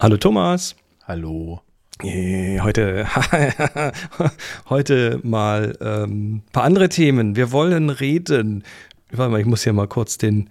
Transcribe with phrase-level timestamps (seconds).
[0.00, 0.76] Hallo Thomas.
[1.06, 1.60] Hallo.
[2.02, 3.06] Heute,
[4.70, 7.36] heute mal ein ähm, paar andere Themen.
[7.36, 8.64] Wir wollen reden.
[9.12, 10.48] Warte mal, ich muss hier mal kurz den,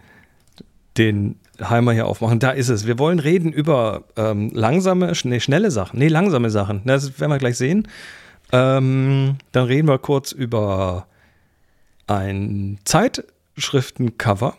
[1.00, 2.38] den Heimer hier aufmachen.
[2.38, 2.86] Da ist es.
[2.86, 5.98] Wir wollen reden über ähm, langsame, nee, schnelle Sachen.
[5.98, 6.82] Nee, langsame Sachen.
[6.86, 7.88] Das werden wir gleich sehen.
[8.52, 11.08] Ähm, dann reden wir kurz über
[12.08, 14.56] ein Zeitschriftencover.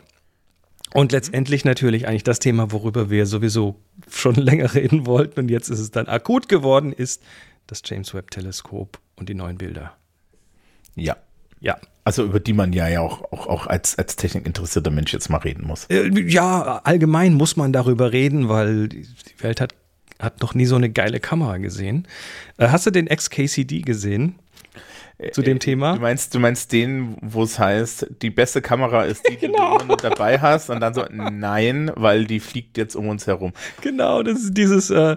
[0.92, 3.76] Und letztendlich natürlich eigentlich das Thema, worüber wir sowieso
[4.10, 7.22] schon länger reden wollten und jetzt ist es dann akut geworden, ist
[7.66, 9.96] das James Webb Teleskop und die neuen Bilder.
[10.96, 11.16] Ja.
[11.60, 11.78] Ja.
[12.02, 15.38] Also über die man ja, ja auch, auch, auch als, als technikinteressierter Mensch jetzt mal
[15.38, 15.84] reden muss.
[15.86, 19.06] Äh, ja, allgemein muss man darüber reden, weil die
[19.38, 19.74] Welt hat,
[20.20, 22.06] hat noch nie so eine geile Kamera gesehen.
[22.58, 24.36] Äh, hast du den XKCD gesehen?
[25.32, 25.94] zu dem äh, Thema.
[25.94, 29.78] Du meinst, du meinst den, wo es heißt, die beste Kamera ist die, genau.
[29.78, 33.52] die du dabei hast und dann so, nein, weil die fliegt jetzt um uns herum.
[33.82, 35.16] Genau, das ist dieses, äh,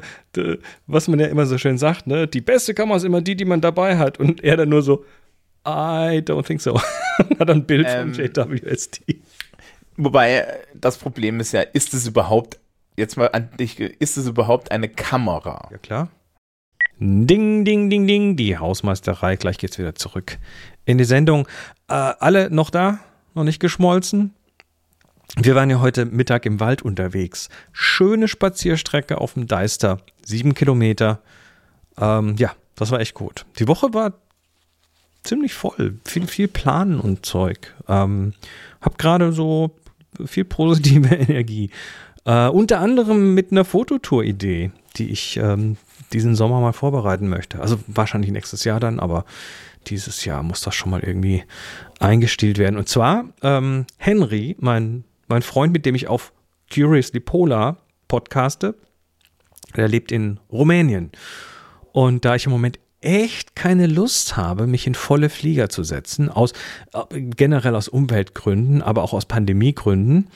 [0.88, 2.28] was man ja immer so schön sagt, ne?
[2.28, 4.20] Die beste Kamera ist immer die, die man dabei hat.
[4.20, 5.06] Und er dann nur so,
[5.66, 6.80] I don't think so.
[7.40, 9.04] hat ein Bild ähm, von JWST.
[9.96, 12.59] Wobei, das Problem ist ja, ist es überhaupt,
[12.98, 15.68] jetzt mal an dich, ist es überhaupt eine Kamera?
[15.72, 16.10] Ja, klar.
[17.00, 19.36] Ding, ding, ding, ding, die Hausmeisterei.
[19.36, 20.38] Gleich geht's wieder zurück
[20.86, 21.48] in die Sendung.
[21.88, 23.00] Äh, alle noch da?
[23.34, 24.34] Noch nicht geschmolzen?
[25.36, 27.50] Wir waren ja heute Mittag im Wald unterwegs.
[27.72, 29.98] Schöne Spazierstrecke auf dem Deister.
[30.24, 31.22] Sieben Kilometer.
[31.98, 33.46] Ähm, ja, das war echt gut.
[33.58, 34.14] Die Woche war
[35.24, 36.00] ziemlich voll.
[36.06, 37.74] Viel, viel Planen und Zeug.
[37.88, 38.34] Ähm,
[38.82, 39.76] hab gerade so
[40.26, 41.72] viel positive Energie.
[42.26, 45.78] Äh, unter anderem mit einer Fototour-Idee, die ich ähm,
[46.14, 47.60] diesen Sommer mal vorbereiten möchte.
[47.60, 49.26] Also wahrscheinlich nächstes Jahr dann, aber
[49.88, 51.44] dieses Jahr muss das schon mal irgendwie
[52.00, 52.78] eingestellt werden.
[52.78, 56.31] Und zwar ähm, Henry, mein, mein Freund, mit dem ich auf
[56.74, 57.78] Curiously Polar
[58.08, 58.76] podcaste,
[59.76, 61.12] der lebt in Rumänien.
[61.92, 66.30] Und da ich im Moment echt keine Lust habe, mich in volle Flieger zu setzen,
[66.30, 66.53] aus
[66.94, 70.30] äh, generell aus Umweltgründen, aber auch aus Pandemiegründen,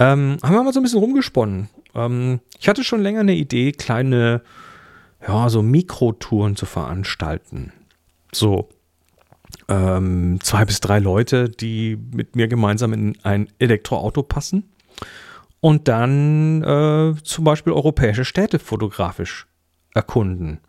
[0.00, 1.68] ähm, haben wir mal so ein bisschen rumgesponnen.
[1.94, 4.42] Ähm, ich hatte schon länger eine Idee, kleine
[5.26, 7.72] ja, so Mikrotouren zu veranstalten.
[8.32, 8.68] So
[9.68, 14.70] ähm, zwei bis drei Leute, die mit mir gemeinsam in ein Elektroauto passen
[15.60, 19.46] und dann äh, zum Beispiel europäische Städte fotografisch
[19.94, 20.60] erkunden.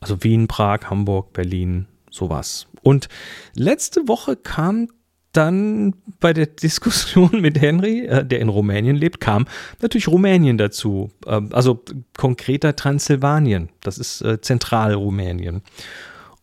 [0.00, 2.66] Also Wien, Prag, Hamburg, Berlin, sowas.
[2.82, 3.08] Und
[3.54, 4.88] letzte Woche kam
[5.36, 9.46] dann bei der Diskussion mit Henry, äh, der in Rumänien lebt, kam
[9.80, 11.10] natürlich Rumänien dazu.
[11.26, 11.82] Äh, also
[12.16, 13.68] konkreter Transsilvanien.
[13.80, 15.62] Das ist äh, Zentralrumänien.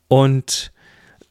[0.08, 0.72] Und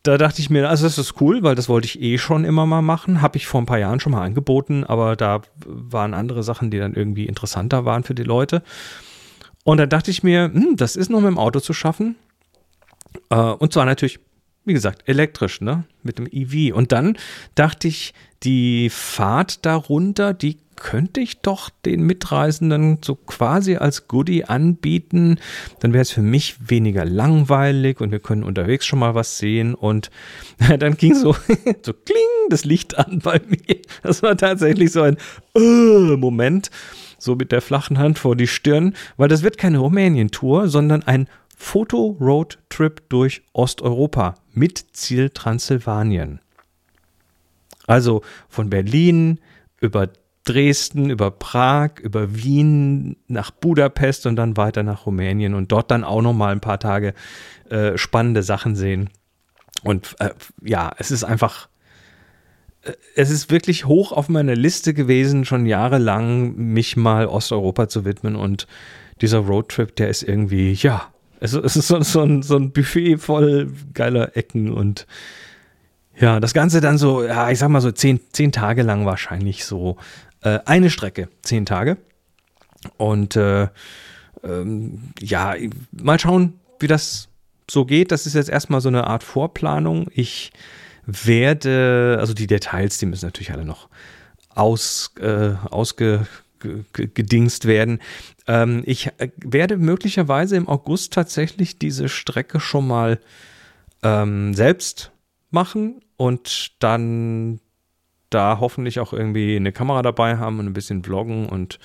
[0.03, 2.67] da dachte ich mir, also das ist cool, weil das wollte ich eh schon immer
[2.67, 3.23] mal machen.
[3.23, 6.79] Habe ich vor ein paar Jahren schon mal angeboten, aber da waren andere Sachen, die
[6.79, 8.63] dann irgendwie interessanter waren für die Leute.
[9.65, 12.17] Und da dachte ich mir, hm, das ist noch mit dem Auto zu schaffen.
[13.31, 14.19] Äh, und zwar natürlich
[14.65, 15.85] wie gesagt, elektrisch, ne?
[16.03, 16.75] Mit dem EV.
[16.75, 17.17] Und dann
[17.55, 24.45] dachte ich, die Fahrt darunter, die könnte ich doch den Mitreisenden so quasi als Goodie
[24.45, 25.39] anbieten.
[25.79, 29.75] Dann wäre es für mich weniger langweilig und wir können unterwegs schon mal was sehen.
[29.75, 30.11] Und
[30.79, 31.35] dann ging so,
[31.83, 32.17] so kling,
[32.51, 33.79] das Licht an bei mir.
[34.03, 35.19] Das war tatsächlich so ein
[35.57, 36.71] uh, Moment,
[37.17, 41.29] so mit der flachen Hand vor die Stirn, weil das wird keine Rumänien-Tour, sondern ein
[41.63, 46.41] Foto-Road-Trip durch Osteuropa mit Ziel Transsilvanien.
[47.87, 49.39] Also von Berlin
[49.81, 50.11] über
[50.45, 56.03] Dresden, über Prag, über Wien nach Budapest und dann weiter nach Rumänien und dort dann
[56.03, 57.15] auch noch mal ein paar Tage
[57.71, 59.09] äh, spannende Sachen sehen.
[59.85, 60.31] Und äh,
[60.63, 61.69] ja, es ist einfach,
[62.83, 68.05] äh, es ist wirklich hoch auf meiner Liste gewesen, schon jahrelang mich mal Osteuropa zu
[68.05, 68.67] widmen und
[69.21, 71.12] dieser Roadtrip, der ist irgendwie, ja,
[71.43, 75.07] es, es ist so, so, ein, so ein Buffet voll geiler Ecken und
[76.17, 79.65] ja, das Ganze dann so, ja, ich sag mal so zehn, zehn Tage lang wahrscheinlich
[79.65, 79.97] so.
[80.43, 81.97] Äh, eine Strecke, zehn Tage.
[82.97, 83.69] Und äh,
[84.45, 85.55] ähm, ja,
[85.91, 87.29] mal schauen, wie das
[87.69, 88.13] so geht.
[88.13, 90.09] Das ist jetzt erstmal so eine Art Vorplanung.
[90.13, 90.53] Ich
[91.07, 93.89] werde, also die Details, die müssen natürlich alle noch
[94.55, 96.27] aus, äh, ausge,
[96.93, 98.01] gedingst werden.
[98.47, 103.21] Ähm, ich äh, werde möglicherweise im August tatsächlich diese Strecke schon mal
[104.03, 105.13] ähm, selbst
[105.51, 107.61] machen und dann
[108.31, 111.79] da hoffentlich auch irgendwie eine Kamera dabei haben und ein bisschen vloggen und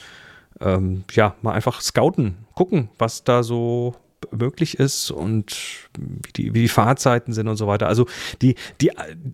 [0.60, 3.96] ähm, ja, mal einfach scouten, gucken, was da so
[4.32, 5.56] möglich ist und
[5.98, 7.88] wie die, wie die Fahrzeiten sind und so weiter.
[7.88, 8.08] Also
[8.42, 8.92] die, die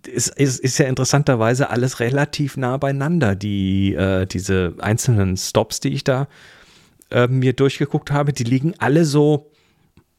[0.07, 5.89] ist, ist, ist ja interessanterweise alles relativ nah beieinander, die, äh, diese einzelnen Stops, die
[5.89, 6.27] ich da
[7.11, 9.51] äh, mir durchgeguckt habe, die liegen alle so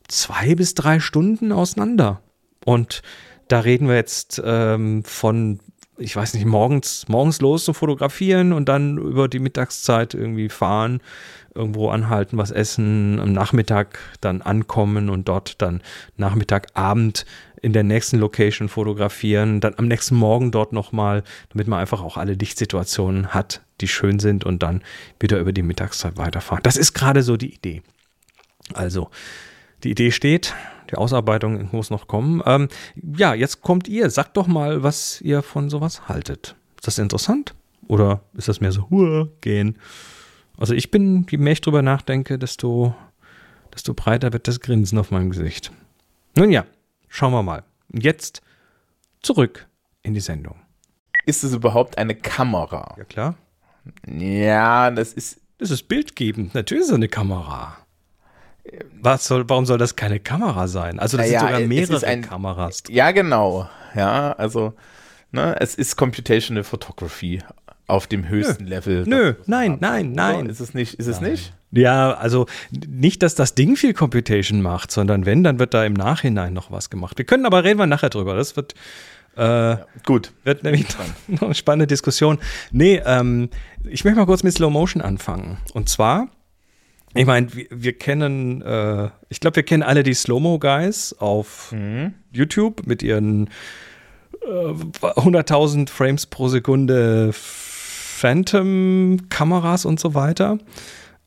[0.08, 2.22] zwei bis drei Stunden auseinander.
[2.64, 3.02] Und
[3.48, 5.60] da reden wir jetzt ähm, von
[5.98, 11.00] ich weiß nicht, morgens, morgens los zu fotografieren und dann über die Mittagszeit irgendwie fahren,
[11.54, 15.82] irgendwo anhalten, was essen, am Nachmittag dann ankommen und dort dann
[16.16, 17.24] Nachmittag, Abend
[17.62, 22.16] in der nächsten Location fotografieren, dann am nächsten Morgen dort nochmal, damit man einfach auch
[22.16, 24.82] alle Lichtsituationen hat, die schön sind und dann
[25.20, 26.62] wieder über die Mittagszeit weiterfahren.
[26.62, 27.82] Das ist gerade so die Idee.
[28.74, 29.10] Also,
[29.82, 30.54] die Idee steht,
[30.94, 32.40] die Ausarbeitung muss noch kommen.
[32.46, 34.08] Ähm, ja, jetzt kommt ihr.
[34.10, 36.54] Sagt doch mal, was ihr von sowas haltet.
[36.76, 37.54] Ist das interessant?
[37.88, 39.76] Oder ist das mehr so, Hua, gehen?
[40.56, 42.94] Also ich bin, je mehr ich drüber nachdenke, desto,
[43.74, 45.72] desto breiter wird das Grinsen auf meinem Gesicht.
[46.36, 46.64] Nun ja,
[47.08, 47.64] schauen wir mal.
[47.92, 48.40] Jetzt
[49.20, 49.66] zurück
[50.02, 50.56] in die Sendung.
[51.26, 52.94] Ist es überhaupt eine Kamera?
[52.96, 53.34] Ja, klar.
[54.06, 55.40] Ja, das ist.
[55.58, 56.54] Das ist bildgebend.
[56.54, 57.83] Natürlich ist es eine Kamera.
[59.00, 60.98] Was soll, warum soll das keine Kamera sein?
[60.98, 62.82] Also das Naja, sind sogar mehrere ein- Kameras.
[62.88, 63.68] Ja, genau.
[63.94, 64.72] Ja, also,
[65.32, 67.42] ne, es ist Computational Photography
[67.86, 69.04] auf dem höchsten Level.
[69.06, 70.40] Nö, nein, nein, nein.
[70.42, 70.50] Oder?
[70.50, 70.94] Ist es nicht?
[70.94, 71.52] Ist es nicht?
[71.70, 72.46] Ja, also
[72.88, 76.70] nicht, dass das Ding viel Computation macht, sondern wenn, dann wird da im Nachhinein noch
[76.70, 77.18] was gemacht.
[77.18, 78.34] Wir können aber reden wir nachher drüber.
[78.36, 78.74] Das wird,
[79.36, 79.76] äh,
[80.06, 80.32] Gut.
[80.44, 80.86] wird nämlich
[81.28, 82.38] noch eine spannende Diskussion.
[82.72, 83.50] Nee, ähm,
[83.84, 85.58] ich möchte mal kurz mit Slow Motion anfangen.
[85.74, 86.28] Und zwar,
[87.14, 91.72] ich meine, wir, wir kennen, äh, ich glaube, wir kennen alle die Slow-Mo Guys auf
[91.72, 92.14] Mhm.
[92.32, 93.48] YouTube mit ihren
[94.42, 97.30] äh, 100.000 Frames pro Sekunde
[98.54, 100.58] Phantom-Kameras und so weiter.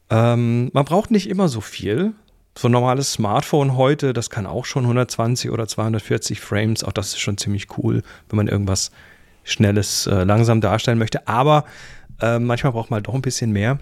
[0.09, 2.13] Ähm, man braucht nicht immer so viel.
[2.57, 6.83] So ein normales Smartphone heute, das kann auch schon 120 oder 240 Frames.
[6.83, 8.91] Auch das ist schon ziemlich cool, wenn man irgendwas
[9.43, 11.27] Schnelles äh, langsam darstellen möchte.
[11.27, 11.65] Aber
[12.21, 13.77] äh, manchmal braucht man doch ein bisschen mehr.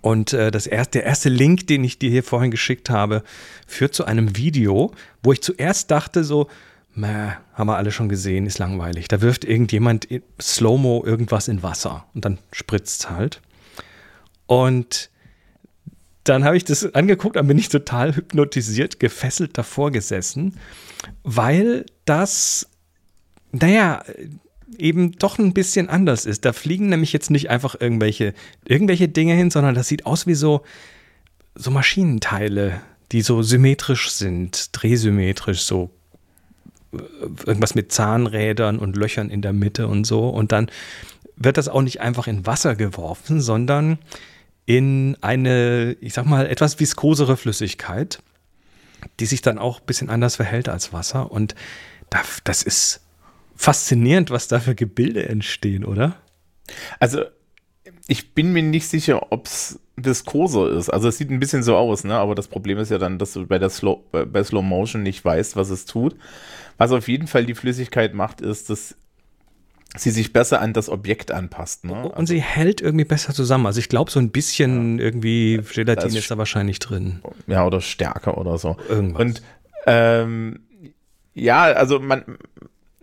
[0.00, 3.22] Und äh, das erste, der erste Link, den ich dir hier vorhin geschickt habe,
[3.66, 4.92] führt zu einem Video,
[5.22, 6.48] wo ich zuerst dachte so,
[6.96, 9.08] Mäh, haben wir alle schon gesehen, ist langweilig.
[9.08, 10.06] Da wirft irgendjemand
[10.40, 13.40] Slow-Mo irgendwas in Wasser und dann spritzt halt.
[14.46, 15.10] Und
[16.22, 20.58] dann habe ich das angeguckt, dann bin ich total hypnotisiert, gefesselt davor gesessen,
[21.22, 22.68] weil das,
[23.52, 24.02] naja,
[24.78, 26.44] eben doch ein bisschen anders ist.
[26.44, 28.34] Da fliegen nämlich jetzt nicht einfach irgendwelche,
[28.64, 30.62] irgendwelche Dinge hin, sondern das sieht aus wie so,
[31.54, 32.80] so Maschinenteile,
[33.12, 35.90] die so symmetrisch sind, drehsymmetrisch, so
[36.92, 36.98] äh,
[37.46, 40.28] irgendwas mit Zahnrädern und Löchern in der Mitte und so.
[40.28, 40.70] Und dann
[41.36, 43.98] wird das auch nicht einfach in Wasser geworfen, sondern
[44.66, 48.22] in eine, ich sag mal, etwas viskosere Flüssigkeit,
[49.20, 51.30] die sich dann auch ein bisschen anders verhält als Wasser.
[51.30, 51.54] Und
[52.10, 53.03] da, das ist
[53.64, 56.16] faszinierend, was da für Gebilde entstehen, oder?
[57.00, 57.22] Also,
[58.06, 60.90] ich bin mir nicht sicher, ob es viskoser ist.
[60.90, 62.14] Also, es sieht ein bisschen so aus, ne?
[62.14, 65.24] Aber das Problem ist ja dann, dass du bei der Slow, bei Slow Motion nicht
[65.24, 66.14] weißt, was es tut.
[66.76, 68.96] Was auf jeden Fall die Flüssigkeit macht, ist, dass
[69.96, 71.84] sie sich besser an das Objekt anpasst.
[71.84, 72.08] Ne?
[72.10, 73.64] Und sie hält irgendwie besser zusammen.
[73.66, 77.20] Also ich glaube, so ein bisschen irgendwie Gelatin das ist da wahrscheinlich drin.
[77.46, 78.76] ja, oder stärker oder so.
[78.88, 79.20] Irgendwas.
[79.22, 79.42] Und
[79.86, 80.60] ähm,
[81.32, 82.24] ja, also man,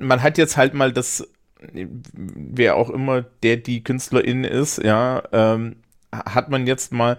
[0.02, 1.28] man hat jetzt halt mal das,
[1.74, 5.78] wer auch immer der die Künstlerin ist, ja, ähm,
[6.12, 7.18] hat man jetzt mal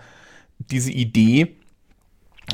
[0.59, 1.57] diese Idee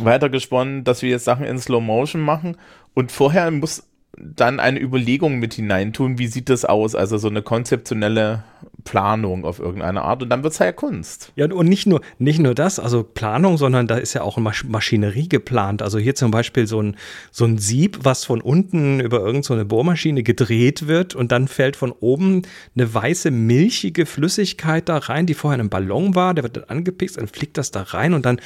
[0.00, 2.56] weitergesponnen, dass wir jetzt Sachen in Slow Motion machen.
[2.94, 3.88] Und vorher muss
[4.20, 6.94] dann eine Überlegung mit hineintun, wie sieht das aus?
[6.94, 8.44] Also so eine konzeptionelle
[8.84, 11.32] Planung auf irgendeine Art und dann wird es ja Kunst.
[11.36, 14.64] Ja, und nicht nur, nicht nur das, also Planung, sondern da ist ja auch Masch
[14.64, 15.82] Maschinerie geplant.
[15.82, 16.96] Also hier zum Beispiel so ein,
[17.30, 21.76] so ein Sieb, was von unten über irgendeine so Bohrmaschine gedreht wird und dann fällt
[21.76, 22.42] von oben
[22.74, 26.64] eine weiße, milchige Flüssigkeit da rein, die vorher in einem Ballon war, der wird dann
[26.64, 28.40] angepickst, dann fliegt das da rein und dann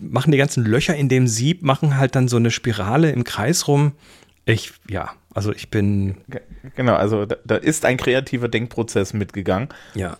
[0.00, 3.66] machen die ganzen Löcher in dem Sieb, machen halt dann so eine Spirale im Kreis
[3.68, 3.92] rum.
[4.46, 6.40] Ich, ja, also ich bin, Ge-
[6.74, 10.16] Genau, also da, da ist ein kreativer Denkprozess mitgegangen ja.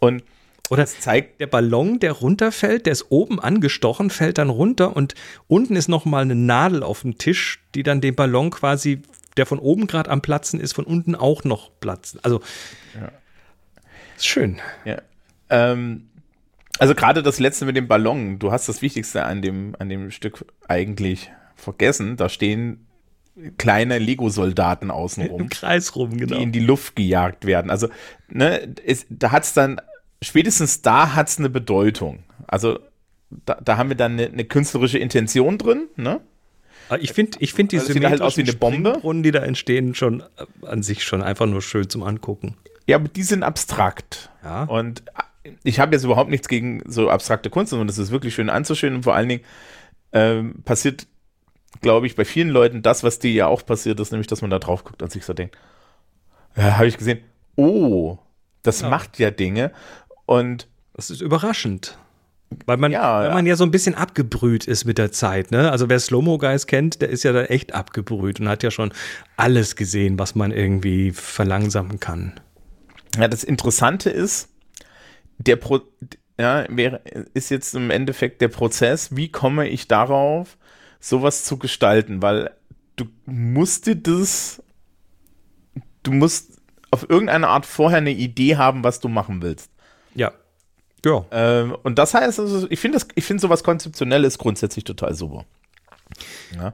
[0.00, 0.24] und
[0.70, 5.14] Oder das zeigt der Ballon, der runterfällt, der ist oben angestochen, fällt dann runter und
[5.48, 9.02] unten ist noch mal eine Nadel auf dem Tisch, die dann den Ballon quasi,
[9.36, 12.20] der von oben gerade am Platzen ist, von unten auch noch platzen.
[12.22, 12.40] Also
[14.16, 14.60] ist schön.
[14.84, 15.02] Ja.
[15.50, 16.08] Ähm,
[16.78, 20.10] also gerade das letzte mit dem Ballon, du hast das Wichtigste an dem, an dem
[20.10, 22.16] Stück eigentlich vergessen.
[22.16, 22.86] Da stehen
[23.56, 26.36] kleine Lego-Soldaten außenrum, Im Kreis rum, genau.
[26.36, 27.70] die in die Luft gejagt werden.
[27.70, 27.88] Also,
[28.28, 29.80] ne, es, da hat's dann,
[30.20, 32.24] spätestens da hat's eine Bedeutung.
[32.46, 32.78] Also,
[33.46, 36.20] da, da haben wir dann eine, eine künstlerische Intention drin, ne?
[37.00, 38.90] Ich finde ich find die Also es sieht halt aus wie eine Bombe.
[38.90, 42.56] Springbrunnen, die da entstehen, schon äh, an sich schon einfach nur schön zum Angucken.
[42.86, 44.30] Ja, aber die sind abstrakt.
[44.44, 44.64] Ja.
[44.64, 45.02] Und
[45.62, 48.96] ich habe jetzt überhaupt nichts gegen so abstrakte Kunst, sondern das ist wirklich schön anzuschauen
[48.96, 49.42] und vor allen Dingen
[50.12, 51.06] ähm, passiert,
[51.80, 54.50] glaube ich, bei vielen Leuten das, was dir ja auch passiert ist, nämlich, dass man
[54.50, 55.56] da drauf guckt und sich so denkt,
[56.56, 57.20] ja, habe ich gesehen,
[57.56, 58.18] oh,
[58.62, 58.88] das Ja.
[58.88, 59.72] macht ja Dinge
[60.26, 61.96] und Das ist überraschend.
[62.66, 65.50] Weil man, Ja, weil man ja so ein bisschen abgebrüht ist mit der Zeit.
[65.50, 65.72] Ne?
[65.72, 68.92] Also wer Slow-Mo Guys kennt, der ist ja da echt abgebrüht und hat ja schon
[69.38, 72.38] alles gesehen, was man irgendwie verlangsamen kann.
[73.16, 74.50] Ja, das Interessante ist,
[75.38, 75.80] der Pro
[76.38, 77.00] ja, wäre,
[77.32, 80.58] ist jetzt im Endeffekt der Prozess, wie komme ich darauf,
[81.02, 82.50] sowas zu gestalten, weil
[82.96, 84.62] du musst dir das,
[86.04, 89.70] du musst auf irgendeine Art vorher eine Idee haben, was du machen willst.
[90.14, 90.32] Ja.
[91.04, 91.24] Ja.
[91.32, 95.44] Ähm, und das heißt, also, ich finde finde sowas Konzeptionelles grundsätzlich total super.
[96.54, 96.72] Ja.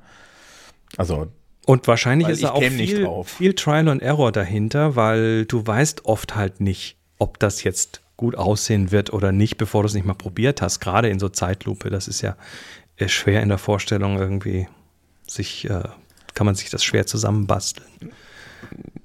[0.98, 1.28] Also,
[1.64, 6.36] Und wahrscheinlich ist da auch viel, viel Trial and Error dahinter, weil du weißt oft
[6.36, 10.12] halt nicht, ob das jetzt gut aussehen wird oder nicht, bevor du es nicht mal
[10.12, 10.80] probiert hast.
[10.80, 12.36] Gerade in so Zeitlupe, das ist ja
[13.06, 14.66] schwer in der Vorstellung irgendwie
[15.28, 15.84] sich, äh,
[16.34, 17.86] kann man sich das schwer zusammenbasteln.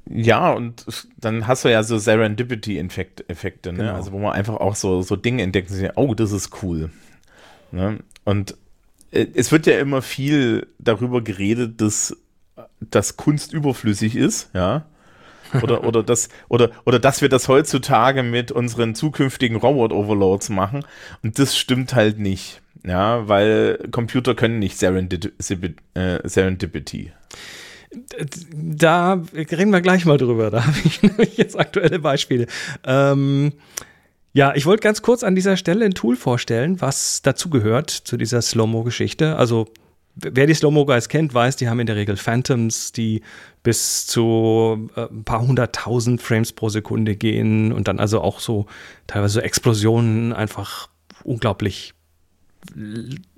[0.09, 0.85] Ja, und
[1.17, 3.79] dann hast du ja so Serendipity-Effekte, Effekte, ne?
[3.79, 3.93] Genau.
[3.93, 6.89] also wo man einfach auch so, so Dinge entdeckt und sagt, oh, das ist cool.
[7.71, 7.99] Ne?
[8.23, 8.55] Und
[9.11, 12.17] äh, es wird ja immer viel darüber geredet, dass,
[12.79, 14.85] dass Kunst überflüssig ist, ja.
[15.61, 20.83] Oder, oder, das, oder, oder dass wir das heutzutage mit unseren zukünftigen Robot-Overloads machen.
[21.21, 22.62] Und das stimmt halt nicht.
[22.85, 25.33] Ja, weil Computer können nicht Serendip
[25.93, 27.11] äh, Serendipity.
[28.53, 30.51] Da reden wir gleich mal drüber.
[30.51, 32.47] Da habe ich nämlich jetzt aktuelle Beispiele.
[32.83, 33.53] Ähm,
[34.33, 38.41] ja, ich wollte ganz kurz an dieser Stelle ein Tool vorstellen, was dazugehört zu dieser
[38.41, 39.35] Slow-Mo-Geschichte.
[39.35, 39.67] Also,
[40.15, 43.21] wer die Slow-Mo-Guys kennt, weiß, die haben in der Regel Phantoms, die
[43.61, 48.65] bis zu äh, ein paar hunderttausend Frames pro Sekunde gehen und dann also auch so
[49.05, 50.89] teilweise Explosionen einfach
[51.23, 51.93] unglaublich,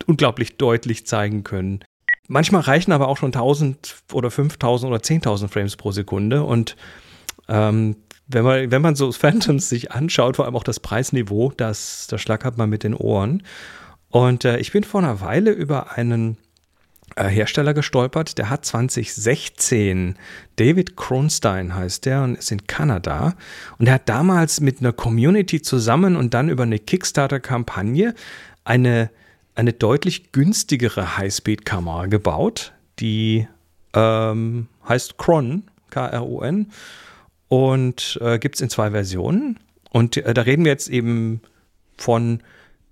[0.05, 1.83] unglaublich deutlich zeigen können.
[2.27, 6.75] Manchmal reichen aber auch schon 1000 oder 5000 oder 10.000 Frames pro Sekunde und
[7.47, 7.95] ähm,
[8.27, 12.17] wenn man, wenn man so Phantoms sich anschaut, vor allem auch das Preisniveau, das, da
[12.17, 13.43] schlackert man mit den Ohren.
[14.09, 16.37] Und äh, ich bin vor einer Weile über einen
[17.15, 20.15] äh, Hersteller gestolpert, der hat 2016,
[20.55, 23.35] David Kronstein heißt der und ist in Kanada.
[23.77, 28.15] Und er hat damals mit einer Community zusammen und dann über eine Kickstarter-Kampagne
[28.65, 29.09] eine,
[29.55, 33.47] eine deutlich günstigere Highspeed-Kamera gebaut, die
[33.93, 36.71] ähm, heißt Kron, K-R-O-N
[37.47, 39.59] und äh, gibt es in zwei Versionen.
[39.91, 41.41] Und äh, da reden wir jetzt eben
[41.97, 42.41] von,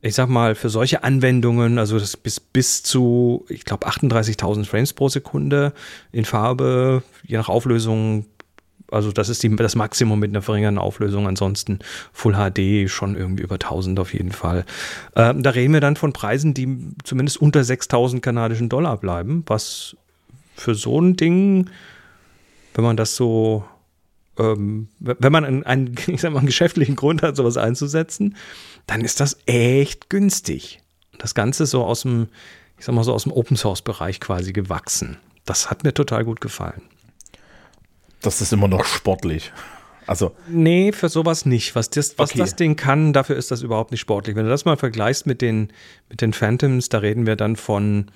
[0.01, 4.93] ich sag mal, für solche Anwendungen, also das bis, bis zu, ich glaube, 38.000 Frames
[4.93, 5.73] pro Sekunde
[6.11, 8.25] in Farbe, je nach Auflösung.
[8.93, 11.27] Also das ist die, das Maximum mit einer verringerten Auflösung.
[11.27, 11.79] Ansonsten
[12.11, 14.65] Full HD schon irgendwie über 1000 auf jeden Fall.
[15.15, 19.95] Ähm, da reden wir dann von Preisen, die zumindest unter 6.000 kanadischen Dollar bleiben, was
[20.55, 21.69] für so ein Ding,
[22.75, 23.65] wenn man das so
[24.37, 28.35] ähm, wenn man einen, einen, ich sag mal, einen geschäftlichen Grund hat, sowas einzusetzen,
[28.87, 30.81] dann ist das echt günstig.
[31.19, 32.27] Das Ganze so aus dem,
[32.77, 35.17] ich sag mal so aus dem Open Source Bereich quasi gewachsen.
[35.45, 36.81] Das hat mir total gut gefallen.
[38.23, 39.51] Das ist immer noch sportlich.
[40.05, 41.75] Also, Nee, für sowas nicht.
[41.75, 42.39] Was, das, was Okay.
[42.39, 44.35] das Ding kann, dafür ist das überhaupt nicht sportlich.
[44.35, 45.71] Wenn du das mal vergleichst mit den,
[46.09, 48.07] mit den Phantoms, da reden wir dann von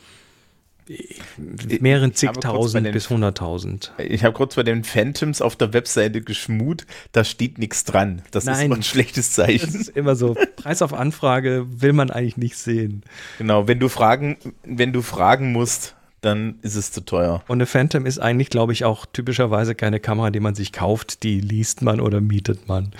[1.81, 3.91] mehreren zigtausend den- bis hunderttausend.
[3.97, 8.21] ich habe kurz bei den Phantoms auf der Webseite geschmut, da steht nichts dran.
[8.31, 8.67] Das ist Nein.
[8.67, 9.75] immer ein schlechtes Das Zeichen.
[9.81, 13.03] ist immer so, Preis auf Anfrage will man eigentlich nicht sehen.
[13.37, 17.43] Genau, wenn du fragen, wenn du fragen musst, dann ist es zu teuer.
[17.47, 21.23] Und eine Phantom ist eigentlich, glaube ich, auch typischerweise keine Kamera, die man sich kauft,
[21.23, 22.91] die liest man oder mietet man.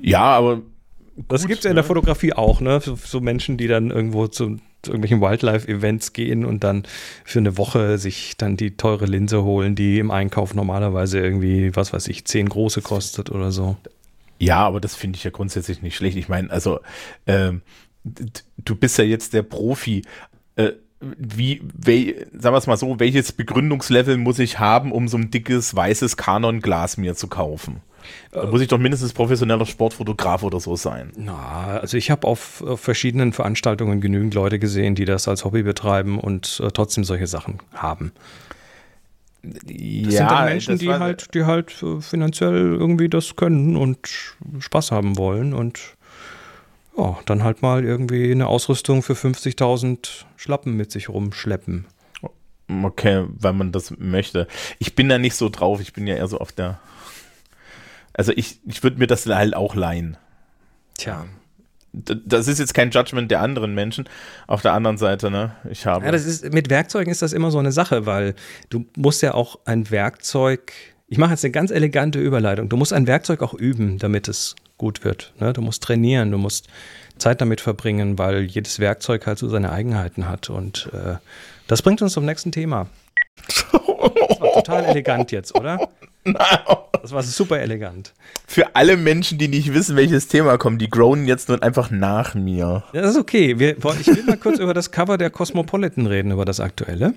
[0.00, 0.62] Ja, aber
[1.28, 1.88] Das gibt es ja in der ne?
[1.88, 2.80] Fotografie auch, ne?
[2.80, 6.84] So, so Menschen, die dann irgendwo zu, zu irgendwelchen Wildlife-Events gehen und dann
[7.24, 11.92] für eine Woche sich dann die teure Linse holen, die im Einkauf normalerweise irgendwie, was
[11.92, 13.76] weiß ich, zehn große kostet oder so.
[14.38, 16.16] ja, aber das finde ich ja grundsätzlich nicht schlecht.
[16.16, 16.80] Ich meine, also
[17.26, 17.60] ähm,
[18.04, 20.02] du bist ja jetzt der Profi.
[20.56, 20.72] Äh,
[21.16, 25.30] wie, wel, sagen wir es mal so, welches Begründungslevel muss ich haben, um so ein
[25.30, 27.80] dickes weißes Canon-Glas mir zu kaufen?
[28.32, 31.12] Da muss ich doch mindestens professioneller Sportfotograf oder so sein.
[31.16, 35.62] Na, also ich habe auf, auf verschiedenen Veranstaltungen genügend Leute gesehen, die das als Hobby
[35.62, 38.12] betreiben und äh, trotzdem solche Sachen haben.
[39.42, 44.08] Das sind dann Menschen, die halt, die halt äh, finanziell irgendwie das können und
[44.58, 45.96] Spaß haben wollen und
[46.96, 51.86] ja, dann halt mal irgendwie eine Ausrüstung für 50.000 Schlappen mit sich rumschleppen.
[52.68, 54.46] Okay, weil man das möchte.
[54.78, 56.80] Ich bin da nicht so drauf, ich bin ja eher so auf der.
[58.14, 60.16] Also ich, ich würde mir das halt auch leihen.
[60.98, 61.24] Tja.
[61.94, 64.08] Das ist jetzt kein Judgment der anderen Menschen.
[64.46, 65.56] Auf der anderen Seite, ne?
[65.70, 66.06] Ich habe.
[66.06, 68.34] Ja, das ist, mit Werkzeugen ist das immer so eine Sache, weil
[68.70, 70.72] du musst ja auch ein Werkzeug.
[71.08, 72.70] Ich mache jetzt eine ganz elegante Überleitung.
[72.70, 75.32] Du musst ein Werkzeug auch üben, damit es gut wird.
[75.38, 75.52] Ne?
[75.52, 76.68] Du musst trainieren, du musst
[77.18, 80.50] Zeit damit verbringen, weil jedes Werkzeug halt so seine Eigenheiten hat.
[80.50, 81.16] Und äh,
[81.68, 82.88] das bringt uns zum nächsten Thema.
[83.46, 85.88] Das war total elegant jetzt, oder?
[87.02, 88.12] Das war super elegant.
[88.46, 92.34] Für alle Menschen, die nicht wissen, welches Thema kommt, die groanen jetzt nur einfach nach
[92.34, 92.84] mir.
[92.92, 93.58] Das ist okay.
[93.58, 97.14] Wir, ich will mal kurz über das Cover der Cosmopolitan reden, über das aktuelle.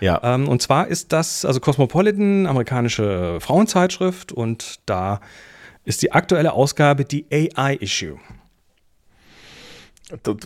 [0.00, 0.20] Ja.
[0.22, 5.20] Ähm, und zwar ist das, also Cosmopolitan, amerikanische Frauenzeitschrift, und da
[5.86, 8.18] ist die aktuelle Ausgabe die AI-Issue.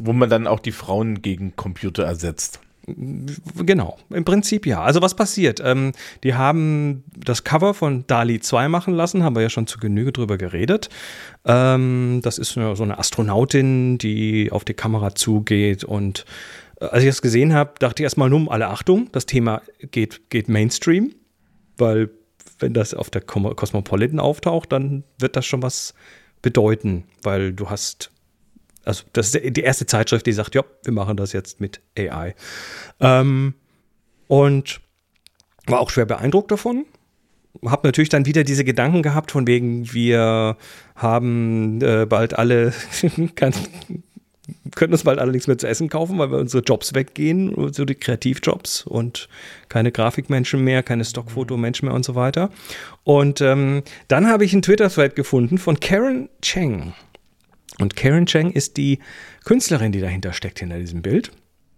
[0.00, 2.60] Wo man dann auch die Frauen gegen Computer ersetzt.
[2.86, 4.82] Genau, im Prinzip ja.
[4.82, 5.60] Also was passiert?
[5.62, 5.92] Ähm,
[6.24, 10.12] die haben das Cover von Dali 2 machen lassen, haben wir ja schon zu Genüge
[10.12, 10.88] drüber geredet.
[11.44, 16.24] Ähm, das ist so eine Astronautin, die auf die Kamera zugeht und
[16.80, 19.62] äh, als ich das gesehen habe, dachte ich erstmal nur um alle Achtung, das Thema
[19.90, 21.14] geht, geht Mainstream,
[21.76, 22.10] weil
[22.60, 25.94] wenn das auf der Cosmopolitan auftaucht, dann wird das schon was
[26.42, 28.10] bedeuten, weil du hast
[28.84, 32.34] also das ist die erste Zeitschrift, die sagt, ja, wir machen das jetzt mit AI.
[32.98, 33.54] Ähm,
[34.26, 34.80] und
[35.66, 36.86] war auch schwer beeindruckt davon.
[37.64, 40.56] Hab natürlich dann wieder diese Gedanken gehabt, von wegen, wir
[40.94, 42.72] haben äh, bald alle,
[44.74, 47.84] können uns bald alle nichts mehr zu essen kaufen, weil wir unsere Jobs weggehen, so
[47.84, 49.28] die Kreativjobs und
[49.68, 52.50] keine Grafikmenschen mehr, keine Stockfotomenschen mehr und so weiter.
[53.04, 56.94] Und ähm, dann habe ich einen Twitter-Thread gefunden von Karen Cheng.
[57.78, 58.98] Und Karen Cheng ist die
[59.44, 61.30] Künstlerin, die dahinter steckt, hinter diesem Bild.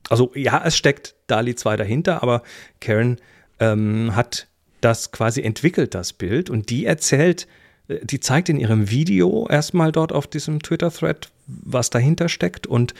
[0.08, 2.42] Also ja, es steckt Dali 2 dahinter, aber
[2.80, 3.18] Karen
[3.60, 4.48] ähm, hat
[4.80, 6.50] das quasi entwickelt, das Bild.
[6.50, 7.61] Und die erzählt, äh,
[8.02, 12.94] die zeigt in ihrem Video erstmal dort auf diesem Twitter-Thread, was dahinter steckt und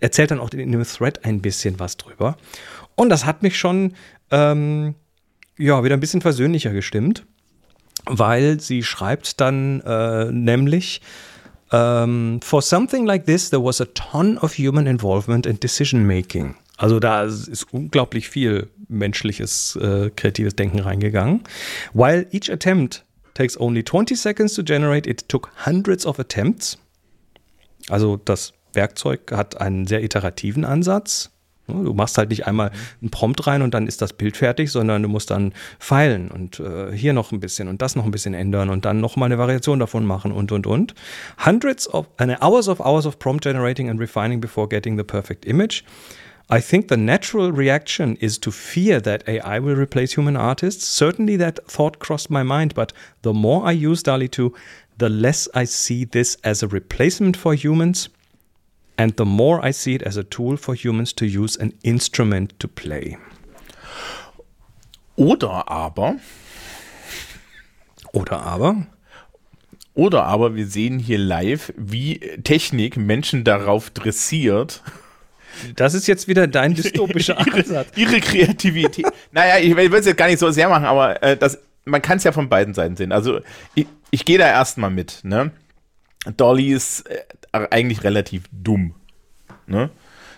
[0.00, 2.36] erzählt dann auch in dem Thread ein bisschen was drüber.
[2.94, 3.94] Und das hat mich schon
[4.30, 4.94] ähm,
[5.58, 7.24] ja, wieder ein bisschen versöhnlicher gestimmt,
[8.04, 11.00] weil sie schreibt dann äh, nämlich,
[11.72, 16.54] um, for something like this, there was a ton of human involvement and decision making.
[16.76, 21.42] Also da ist unglaublich viel menschliches, äh, kreatives Denken reingegangen.
[21.94, 23.04] While each attempt
[23.36, 26.78] takes only 20 seconds to generate, it took hundreds of attempts.
[27.88, 31.30] Also das Werkzeug hat einen sehr iterativen Ansatz.
[31.68, 32.70] Du machst halt nicht einmal
[33.00, 36.60] einen Prompt rein und dann ist das Bild fertig, sondern du musst dann feilen und
[36.60, 39.26] äh, hier noch ein bisschen und das noch ein bisschen ändern und dann noch mal
[39.26, 40.94] eine Variation davon machen und und und.
[41.44, 45.44] Hundreds of uh, hours of hours of prompt generating and refining before getting the perfect
[45.44, 45.82] image.
[46.48, 50.86] I think the natural reaction is to fear that AI will replace human artists.
[50.86, 54.54] Certainly that thought crossed my mind, but the more I use DALI 2,
[54.98, 58.08] the less I see this as a replacement for humans
[58.96, 62.58] and the more I see it as a tool for humans to use an instrument
[62.60, 63.18] to play.
[65.16, 66.16] Oder aber.
[68.12, 68.86] Oder aber.
[69.94, 74.82] Oder aber wir sehen hier live, wie Technik Menschen darauf dressiert.
[75.76, 77.88] Das ist jetzt wieder dein dystopischer Ansatz.
[77.96, 79.06] Ihre, ihre Kreativität.
[79.32, 82.18] naja, ich will es jetzt gar nicht so sehr machen, aber äh, das, man kann
[82.18, 83.12] es ja von beiden Seiten sehen.
[83.12, 83.40] Also
[83.74, 85.20] ich, ich gehe da erstmal mit.
[85.22, 85.50] Ne?
[86.36, 88.94] Dolly ist äh, eigentlich relativ dumm.
[89.66, 89.90] Ne?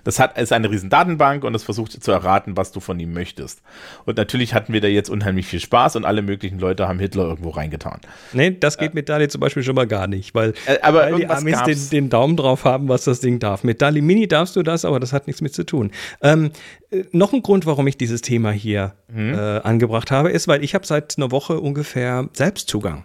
[0.09, 3.13] Das hat, ist eine riesen Datenbank und es versucht zu erraten, was du von ihm
[3.13, 3.61] möchtest.
[4.07, 7.25] Und natürlich hatten wir da jetzt unheimlich viel Spaß und alle möglichen Leute haben Hitler
[7.25, 8.01] irgendwo reingetan.
[8.33, 11.01] Nee, das geht äh, mit Dali zum Beispiel schon mal gar nicht, weil, äh, aber
[11.01, 13.65] weil die Amis den, den, Daumen drauf haben, was das Ding darf.
[13.65, 15.91] Mit Dali Mini darfst du das, aber das hat nichts mit zu tun.
[16.23, 16.53] Ähm,
[16.91, 19.35] äh, noch ein Grund, warum ich dieses Thema hier hm.
[19.35, 23.05] äh, angebracht habe, ist, weil ich habe seit einer Woche ungefähr Selbstzugang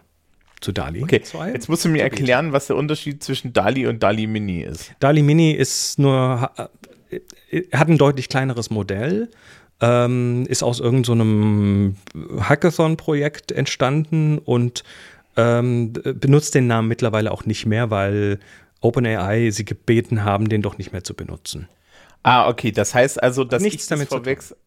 [0.61, 1.03] zu DALI.
[1.03, 1.51] Okay, 2.
[1.51, 4.93] jetzt musst du mir erklären, was der Unterschied zwischen DALI und DALI Mini ist.
[4.99, 6.49] DALI Mini ist nur,
[7.71, 9.29] hat ein deutlich kleineres Modell,
[9.81, 14.83] ähm, ist aus irgendeinem so Hackathon-Projekt entstanden und
[15.35, 18.39] ähm, benutzt den Namen mittlerweile auch nicht mehr, weil
[18.81, 21.67] OpenAI sie gebeten haben, den doch nicht mehr zu benutzen.
[22.21, 22.71] Ah, okay.
[22.71, 24.57] Das heißt also, dass Nichts ich damit vorwechsel.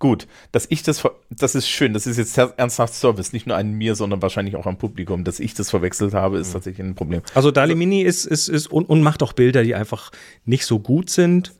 [0.00, 3.72] Gut, dass ich das, das ist schön, das ist jetzt ernsthaft Service, nicht nur an
[3.72, 5.22] mir, sondern wahrscheinlich auch am Publikum.
[5.22, 6.52] Dass ich das verwechselt habe, ist mhm.
[6.52, 7.22] tatsächlich ein Problem.
[7.34, 10.10] Also Dali Mini ist, ist, ist und, und macht auch Bilder, die einfach
[10.44, 11.54] nicht so gut sind.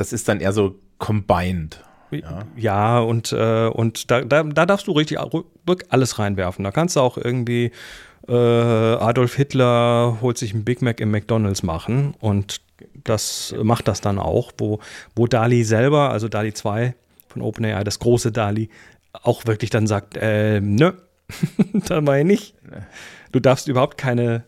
[0.00, 1.84] Das ist dann eher so combined.
[2.10, 5.18] Ja, ja und, äh, und da, da, da darfst du richtig
[5.90, 6.64] alles reinwerfen.
[6.64, 7.70] Da kannst du auch irgendwie
[8.26, 12.62] äh, Adolf Hitler holt sich ein Big Mac im McDonalds machen und
[13.04, 14.78] das macht das dann auch, wo,
[15.14, 16.94] wo Dali selber, also Dali 2
[17.28, 18.70] von OpenAI, das große Dali,
[19.12, 20.92] auch wirklich dann sagt, äh, nö,
[21.74, 22.54] da war ich nicht.
[23.32, 24.44] Du darfst überhaupt keine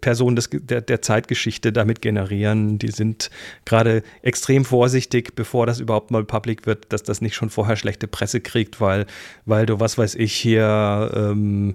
[0.00, 2.78] Person des, der, der Zeitgeschichte damit generieren.
[2.78, 3.30] Die sind
[3.64, 8.08] gerade extrem vorsichtig, bevor das überhaupt mal public wird, dass das nicht schon vorher schlechte
[8.08, 9.06] Presse kriegt, weil,
[9.44, 11.74] weil du, was weiß ich, hier ähm,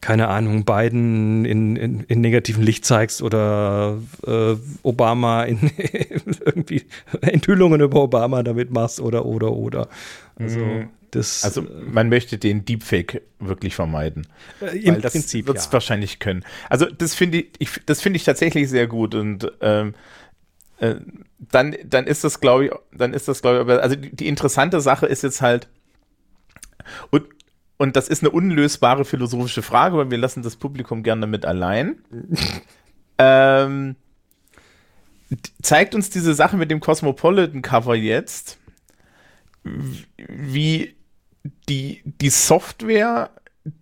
[0.00, 5.70] keine Ahnung, Biden in, in, in negativen Licht zeigst oder äh, Obama in
[6.44, 6.84] irgendwie
[7.20, 9.88] Enthüllungen über Obama damit machst oder oder oder.
[10.36, 10.88] Also, mhm.
[11.10, 14.26] Das, also man möchte den Deepfake wirklich vermeiden.
[14.60, 15.72] Äh, Im das Prinzip wird es ja.
[15.72, 16.44] wahrscheinlich können.
[16.68, 19.94] Also das finde ich, ich, das finde ich tatsächlich sehr gut und ähm,
[20.78, 20.96] äh,
[21.38, 24.80] dann, dann ist das, glaube ich, dann ist das, glaube ich, also die, die interessante
[24.80, 25.68] Sache ist jetzt halt,
[27.10, 27.24] und
[27.78, 31.98] und das ist eine unlösbare philosophische Frage, weil wir lassen das Publikum gerne damit allein.
[33.18, 33.94] ähm,
[35.62, 38.58] zeigt uns diese Sache mit dem Cosmopolitan-Cover jetzt,
[39.62, 40.96] wie
[41.68, 43.30] die, die Software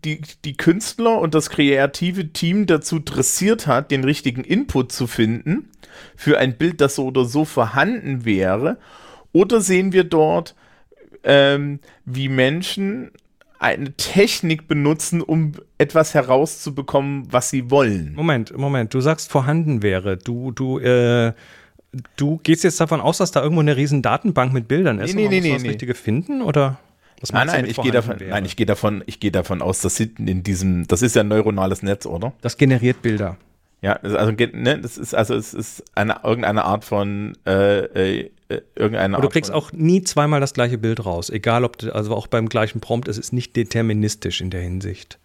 [0.05, 5.71] die, die Künstler und das kreative Team dazu dressiert hat, den richtigen Input zu finden
[6.17, 8.79] für ein Bild, das so oder so vorhanden wäre.
[9.33, 10.55] Oder sehen wir dort,
[11.25, 13.11] ähm, wie Menschen
[13.59, 18.13] eine Technik benutzen, um etwas herauszubekommen, was sie wollen.
[18.15, 20.19] Moment, Moment, du sagst vorhanden wäre.
[20.19, 21.33] Du, du, äh,
[22.17, 25.15] du gehst jetzt davon aus, dass da irgendwo eine riesen Datenbank mit Bildern ist.
[25.15, 25.69] Nee, nee, nee, das nee.
[25.69, 26.79] Richtige finden oder?
[27.21, 29.99] Was nein, nein, ich gehe davon, nein, ich gehe davon, ich gehe davon aus, dass
[30.01, 32.33] in diesem, das ist ja ein neuronales Netz, oder?
[32.43, 33.37] Das generiert Bilder.
[33.83, 38.31] Ja, also ne, das ist also es ist eine irgendeine Art von äh, äh,
[38.75, 39.17] irgendeine.
[39.17, 42.27] Aber du kriegst auch nie zweimal das gleiche Bild raus, egal ob du, also auch
[42.27, 45.19] beim gleichen Prompt, es ist nicht deterministisch in der Hinsicht.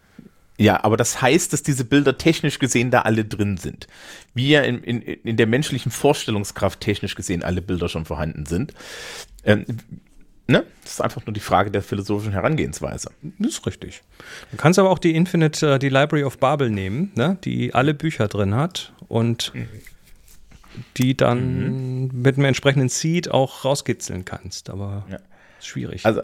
[0.58, 3.88] Ja, aber das heißt, dass diese Bilder technisch gesehen da alle drin sind.
[4.36, 8.74] Wie ja in, in, in der menschlichen Vorstellungskraft technisch gesehen alle Bilder schon vorhanden sind.
[9.44, 9.66] Ähm,
[10.52, 10.66] Ne?
[10.84, 13.12] Das ist einfach nur die Frage der philosophischen Herangehensweise.
[13.40, 14.02] Das ist richtig.
[14.52, 17.38] Du kannst aber auch die Infinite, uh, die Library of Babel nehmen, ne?
[17.44, 19.70] die alle Bücher drin hat und mhm.
[20.98, 22.22] die dann mhm.
[22.22, 24.70] mit einem entsprechenden Seed auch rauskitzeln kannst.
[24.70, 25.20] Aber ja.
[25.60, 26.06] ist schwierig.
[26.06, 26.22] Also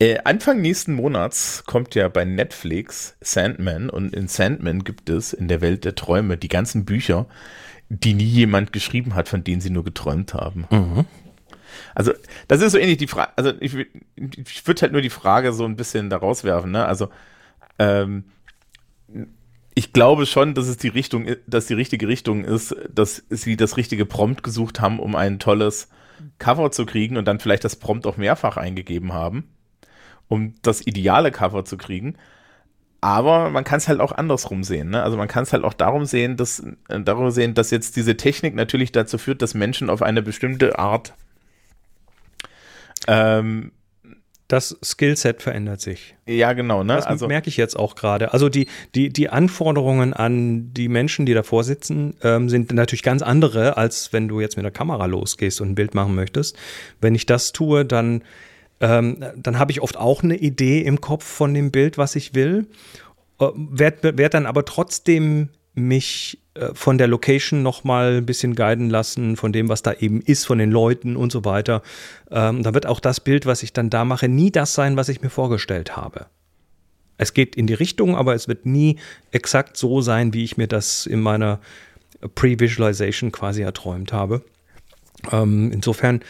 [0.00, 5.46] äh, Anfang nächsten Monats kommt ja bei Netflix Sandman und in Sandman gibt es in
[5.46, 7.26] der Welt der Träume die ganzen Bücher,
[7.88, 10.66] die nie jemand geschrieben hat, von denen sie nur geträumt haben.
[10.70, 11.04] Mhm.
[11.94, 12.12] Also,
[12.48, 13.74] das ist so ähnlich die Frage, also ich,
[14.16, 16.86] ich würde halt nur die Frage so ein bisschen da rauswerfen, ne?
[16.86, 17.08] Also,
[17.78, 18.24] ähm,
[19.74, 23.76] ich glaube schon, dass es die Richtung, dass die richtige Richtung ist, dass sie das
[23.76, 25.88] richtige Prompt gesucht haben, um ein tolles
[26.38, 29.48] Cover zu kriegen und dann vielleicht das Prompt auch mehrfach eingegeben haben,
[30.28, 32.16] um das ideale Cover zu kriegen.
[33.00, 34.90] Aber man kann es halt auch andersrum sehen.
[34.90, 35.02] Ne?
[35.02, 38.16] Also man kann es halt auch darum sehen, dass, äh, darum sehen, dass jetzt diese
[38.16, 41.14] Technik natürlich dazu führt, dass Menschen auf eine bestimmte Art
[43.06, 43.72] ähm,
[44.48, 46.16] das Skillset verändert sich.
[46.26, 46.84] Ja, genau.
[46.84, 46.94] Ne?
[46.94, 48.32] Das also, merke ich jetzt auch gerade.
[48.32, 53.22] Also die, die, die Anforderungen an die Menschen, die davor sitzen, ähm, sind natürlich ganz
[53.22, 56.56] andere, als wenn du jetzt mit der Kamera losgehst und ein Bild machen möchtest.
[57.00, 58.22] Wenn ich das tue, dann,
[58.80, 62.34] ähm, dann habe ich oft auch eine Idee im Kopf von dem Bild, was ich
[62.34, 62.66] will,
[63.40, 68.54] äh, werde werd dann aber trotzdem mich äh, von der Location noch mal ein bisschen
[68.54, 71.82] guiden lassen, von dem, was da eben ist, von den Leuten und so weiter.
[72.30, 75.08] Ähm, da wird auch das Bild, was ich dann da mache, nie das sein, was
[75.08, 76.26] ich mir vorgestellt habe.
[77.16, 78.98] Es geht in die Richtung, aber es wird nie
[79.30, 81.60] exakt so sein, wie ich mir das in meiner
[82.34, 84.42] Pre-Visualization quasi erträumt habe.
[85.30, 86.20] Ähm, insofern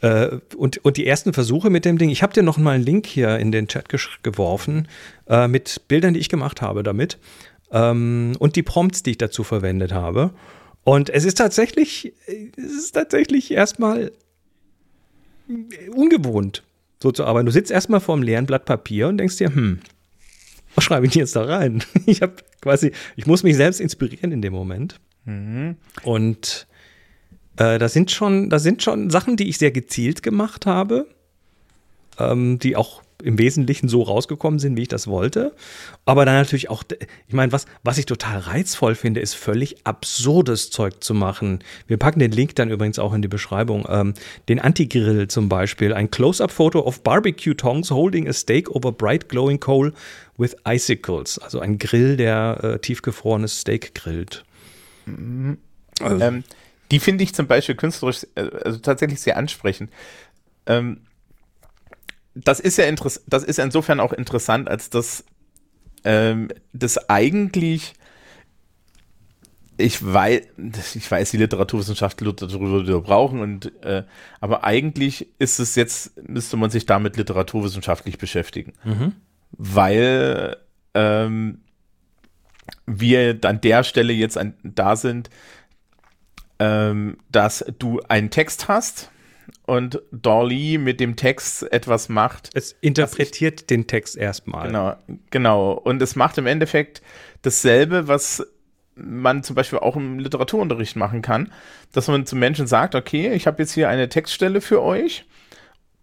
[0.00, 2.84] äh, und, und die ersten Versuche mit dem Ding, ich habe dir noch mal einen
[2.84, 3.88] Link hier in den Chat
[4.22, 4.88] geworfen
[5.28, 7.18] äh, mit Bildern, die ich gemacht habe damit
[7.70, 10.30] ähm, und die Prompts, die ich dazu verwendet habe.
[10.84, 12.12] Und es ist tatsächlich,
[12.56, 14.12] es ist tatsächlich erstmal
[15.94, 16.62] ungewohnt,
[17.02, 17.46] so zu arbeiten.
[17.46, 19.80] Du sitzt erstmal vor einem leeren Blatt Papier und denkst dir, hm,
[20.74, 21.82] was schreibe ich denn jetzt da rein?
[22.06, 25.00] Ich habe quasi, ich muss mich selbst inspirieren in dem Moment.
[25.24, 25.76] Mhm.
[26.04, 26.66] Und
[27.56, 31.06] äh, da sind schon, da sind schon Sachen, die ich sehr gezielt gemacht habe,
[32.18, 35.54] ähm, die auch im Wesentlichen so rausgekommen sind, wie ich das wollte.
[36.04, 36.82] Aber dann natürlich auch,
[37.26, 41.60] ich meine, was, was ich total reizvoll finde, ist völlig absurdes Zeug zu machen.
[41.86, 43.86] Wir packen den Link dann übrigens auch in die Beschreibung.
[43.88, 44.14] Ähm,
[44.48, 49.60] den Anti-Grill zum Beispiel, ein Close-Up-Foto of Barbecue Tongs holding a steak over bright glowing
[49.60, 49.92] coal
[50.36, 51.38] with icicles.
[51.38, 54.44] Also ein Grill, der äh, tiefgefrorenes Steak grillt.
[56.00, 56.24] Also.
[56.24, 56.44] Ähm,
[56.90, 59.90] die finde ich zum Beispiel künstlerisch, äh, also tatsächlich sehr ansprechend.
[60.66, 61.00] Ähm,
[62.36, 65.24] das ist ja interessant, das ist insofern auch interessant, als dass
[66.04, 67.94] ähm, das eigentlich
[69.78, 70.42] ich weiß,
[70.94, 74.04] ich weiß, die Literaturwissenschaftler darüber brauchen und äh,
[74.40, 78.72] aber eigentlich ist es jetzt, müsste man sich damit literaturwissenschaftlich beschäftigen.
[78.84, 79.12] Mhm.
[79.50, 80.56] Weil
[80.94, 81.60] ähm,
[82.86, 85.28] wir an der Stelle jetzt an, da sind,
[86.58, 89.10] ähm, dass du einen Text hast
[89.64, 92.50] und Dolly mit dem Text etwas macht.
[92.54, 94.66] Es interpretiert ich, den Text erstmal.
[94.66, 94.96] Genau,
[95.30, 95.72] genau.
[95.72, 97.02] Und es macht im Endeffekt
[97.42, 98.46] dasselbe, was
[98.94, 101.52] man zum Beispiel auch im Literaturunterricht machen kann,
[101.92, 105.26] dass man zu Menschen sagt, okay, ich habe jetzt hier eine Textstelle für euch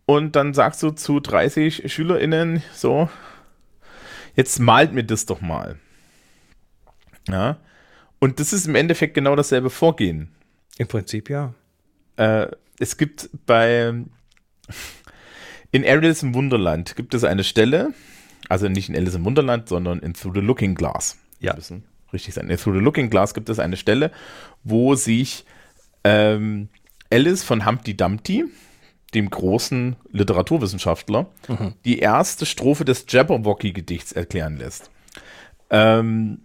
[0.05, 3.09] und dann sagst du zu 30 SchülerInnen so,
[4.35, 5.77] jetzt malt mir das doch mal.
[7.27, 7.57] Ja.
[8.19, 10.29] Und das ist im Endeffekt genau dasselbe Vorgehen.
[10.77, 11.53] Im Prinzip ja.
[12.15, 12.47] Äh,
[12.79, 13.93] es gibt bei
[15.71, 17.93] in Alice im Wunderland gibt es eine Stelle,
[18.49, 21.17] also nicht in Alice im Wunderland, sondern in Through the Looking Glass.
[21.39, 21.55] Ja.
[21.55, 21.83] Müssen
[22.13, 22.49] richtig sein.
[22.49, 24.11] In Through the Looking Glass gibt es eine Stelle,
[24.63, 25.45] wo sich
[26.03, 26.69] ähm,
[27.11, 28.45] Alice von Humpty Dumpty,
[29.13, 31.73] dem großen Literaturwissenschaftler, mhm.
[31.85, 34.89] die erste Strophe des Jabberwocky-Gedichts erklären lässt.
[35.69, 36.41] Ähm,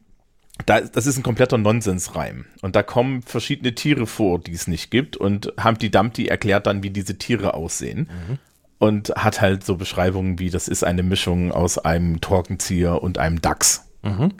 [0.66, 2.46] da, das ist ein kompletter Nonsensreim.
[2.62, 5.16] Und da kommen verschiedene Tiere vor, die es nicht gibt.
[5.16, 8.08] Und Humpty Dumpty erklärt dann, wie diese Tiere aussehen.
[8.28, 8.38] Mhm.
[8.78, 13.40] Und hat halt so Beschreibungen wie, das ist eine Mischung aus einem Torkenzieher und einem
[13.40, 13.88] Dachs.
[14.02, 14.32] Mhm.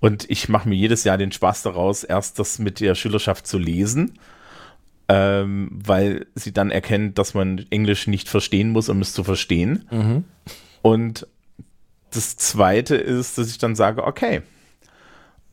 [0.00, 3.58] Und ich mache mir jedes Jahr den Spaß daraus, erst das mit der Schülerschaft zu
[3.58, 4.18] lesen,
[5.08, 9.86] ähm, weil sie dann erkennt, dass man Englisch nicht verstehen muss, um es zu verstehen.
[9.90, 10.24] Mhm.
[10.82, 11.26] Und
[12.12, 14.42] das Zweite ist, dass ich dann sage, okay,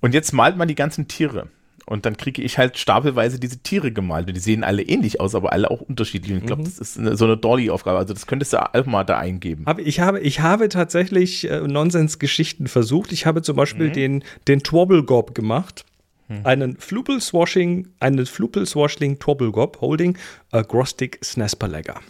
[0.03, 1.47] und jetzt malt man die ganzen Tiere.
[1.85, 4.27] Und dann kriege ich halt stapelweise diese Tiere gemalt.
[4.27, 6.33] Und die sehen alle ähnlich aus, aber alle auch unterschiedlich.
[6.33, 6.65] Und ich glaube, mhm.
[6.65, 7.97] das ist eine, so eine Dolly-Aufgabe.
[7.97, 9.65] Also das könntest du einfach mal da eingeben.
[9.77, 13.13] ich, habe, ich habe tatsächlich äh, Nonsens-Geschichten versucht.
[13.13, 13.93] Ich habe zum Beispiel mhm.
[13.93, 15.85] den, den Twobblegob gemacht.
[16.27, 16.45] Mhm.
[16.45, 20.17] Einen Flupel-Swashing, einen Flupel-Swashling Twobblegob holding
[20.51, 22.01] a Grostic Snasperlegger.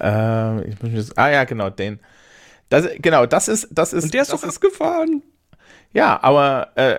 [0.00, 2.00] Äh, ich muss jetzt, ah ja, genau, den.
[2.68, 4.04] Das, genau, das ist, das ist.
[4.04, 5.22] Und der ist doch abgefahren.
[5.94, 6.98] Ja, aber äh,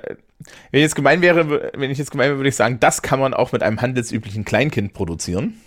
[0.71, 3.19] wenn ich jetzt gemein wäre, wenn ich jetzt gemein wäre, würde ich sagen, das kann
[3.19, 5.61] man auch mit einem handelsüblichen Kleinkind produzieren.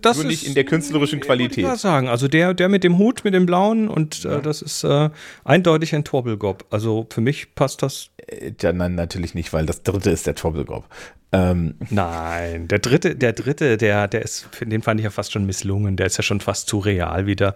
[0.00, 1.66] Das Nur nicht in der künstlerischen Qualität.
[1.66, 2.08] Ich sagen.
[2.08, 5.10] Also der, der mit dem Hut, mit dem blauen und äh, das ist äh,
[5.44, 6.64] eindeutig ein Torbelgob.
[6.70, 8.08] Also für mich passt das.
[8.26, 10.84] Äh, ja, nein, natürlich nicht, weil das dritte ist der Torbelgob.
[11.32, 11.74] Ähm.
[11.90, 15.96] Nein, der dritte, der dritte, der, der ist, den fand ich ja fast schon misslungen.
[15.96, 17.54] Der ist ja schon fast zu real wieder.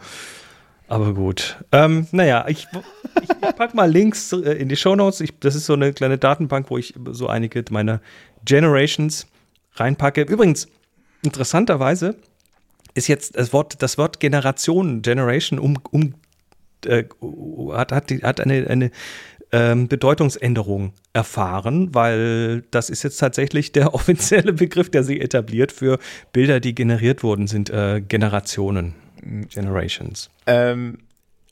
[0.92, 1.56] Aber gut.
[1.72, 2.68] Ähm, naja, ich,
[3.22, 5.24] ich, ich pack mal Links äh, in die Show Notes.
[5.40, 8.02] das ist so eine kleine Datenbank, wo ich so einige meiner
[8.44, 9.26] Generations
[9.76, 10.20] reinpacke.
[10.20, 10.68] Übrigens,
[11.22, 12.16] interessanterweise
[12.92, 16.12] ist jetzt das Wort, das Wort Generation, Generation, um, um
[16.84, 17.04] äh,
[17.72, 18.90] hat, hat, hat eine, eine
[19.50, 25.98] ähm, Bedeutungsänderung erfahren, weil das ist jetzt tatsächlich der offizielle Begriff, der sich etabliert für
[26.34, 29.01] Bilder, die generiert wurden, sind äh, Generationen.
[29.22, 30.30] Generations.
[30.46, 30.98] Ähm,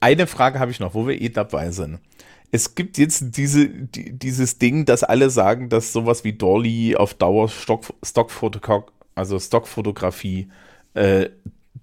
[0.00, 2.00] eine Frage habe ich noch, wo wir eh dabei sind.
[2.52, 7.14] Es gibt jetzt diese, die, dieses Ding, dass alle sagen, dass sowas wie Dolly auf
[7.14, 10.48] Dauer Stock, Stockfoto, also Stockfotografie
[10.94, 11.28] äh,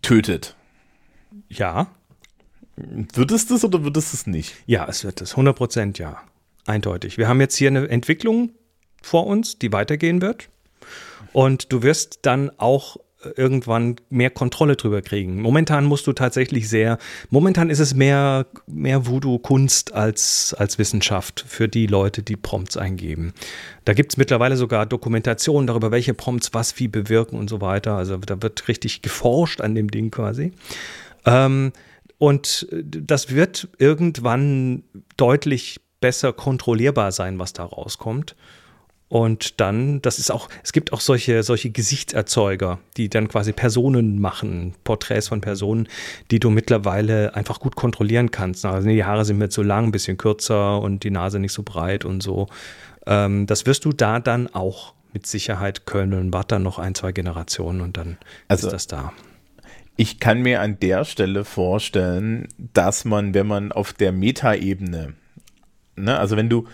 [0.01, 0.55] tötet.
[1.47, 1.87] Ja.
[2.75, 4.55] Wird es das oder wird es das nicht?
[4.65, 5.31] Ja, es wird es.
[5.31, 6.21] 100 Prozent ja.
[6.65, 7.17] Eindeutig.
[7.17, 8.51] Wir haben jetzt hier eine Entwicklung
[9.01, 10.49] vor uns, die weitergehen wird.
[11.31, 12.97] Und du wirst dann auch
[13.35, 15.41] irgendwann mehr Kontrolle drüber kriegen.
[15.41, 16.97] Momentan musst du tatsächlich sehr,
[17.29, 23.33] momentan ist es mehr, mehr Voodoo-Kunst als, als Wissenschaft für die Leute, die Prompts eingeben.
[23.85, 27.95] Da gibt es mittlerweile sogar Dokumentationen darüber, welche Prompts was wie bewirken und so weiter.
[27.95, 30.51] Also da wird richtig geforscht an dem Ding quasi.
[31.25, 31.73] Ähm,
[32.19, 34.83] und das wird irgendwann
[35.17, 38.35] deutlich besser kontrollierbar sein, was da rauskommt.
[39.09, 44.19] Und dann, das ist auch, es gibt auch solche, solche Gesichtserzeuger, die dann quasi Personen
[44.19, 45.87] machen, Porträts von Personen,
[46.29, 48.65] die du mittlerweile einfach gut kontrollieren kannst.
[48.65, 51.63] Also die Haare sind mir zu lang, ein bisschen kürzer und die Nase nicht so
[51.63, 52.47] breit und so.
[53.05, 56.33] Ähm, das wirst du da dann auch mit Sicherheit können.
[56.33, 58.17] Warte dann noch ein, zwei Generationen und dann
[58.49, 59.13] also, ist das da.
[59.95, 65.13] Ich kann mir an der Stelle vorstellen, dass man, wenn man auf der Metaebene,
[65.95, 66.67] ne, also wenn du,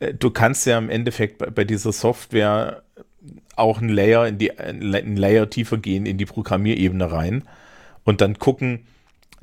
[0.00, 2.82] du kannst ja im Endeffekt bei, bei dieser Software
[3.56, 7.44] auch ein Layer in die, ein Layer tiefer gehen in die Programmierebene rein
[8.04, 8.80] und dann gucken,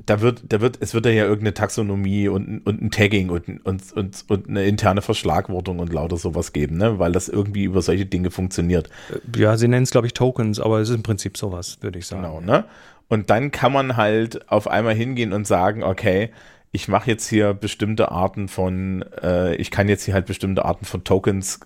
[0.04, 3.92] da wird, da wird, es wird ja irgendeine Taxonomie und, und ein Tagging und, und,
[3.92, 6.98] und, und eine interne Verschlagwortung und lauter sowas geben, ne?
[6.98, 8.88] weil das irgendwie über solche Dinge funktioniert.
[9.10, 11.98] Äh, ja, sie nennen es, glaube ich, Tokens, aber es ist im Prinzip sowas, würde
[11.98, 12.22] ich sagen.
[12.22, 12.64] Genau, ne?
[13.08, 16.30] Und dann kann man halt auf einmal hingehen und sagen, okay,
[16.72, 20.84] ich mache jetzt hier bestimmte Arten von, äh, ich kann jetzt hier halt bestimmte Arten
[20.84, 21.60] von Tokens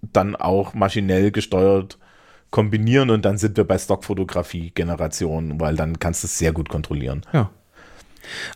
[0.00, 1.98] dann auch maschinell gesteuert
[2.50, 7.22] kombinieren und dann sind wir bei Stockfotografie-Generation, weil dann kannst du es sehr gut kontrollieren.
[7.32, 7.50] Ja.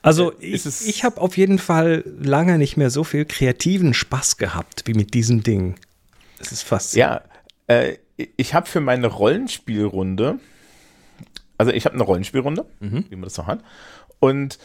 [0.02, 4.38] Also äh, ich, ich habe auf jeden Fall lange nicht mehr so viel kreativen Spaß
[4.38, 5.76] gehabt wie mit diesem Ding.
[6.38, 6.94] Es ist fast.
[6.94, 7.22] Ja,
[7.66, 7.96] äh,
[8.36, 10.38] ich habe für meine Rollenspielrunde,
[11.58, 13.04] also ich habe eine Rollenspielrunde, mhm.
[13.08, 13.62] wie man das so hat,
[14.20, 14.58] und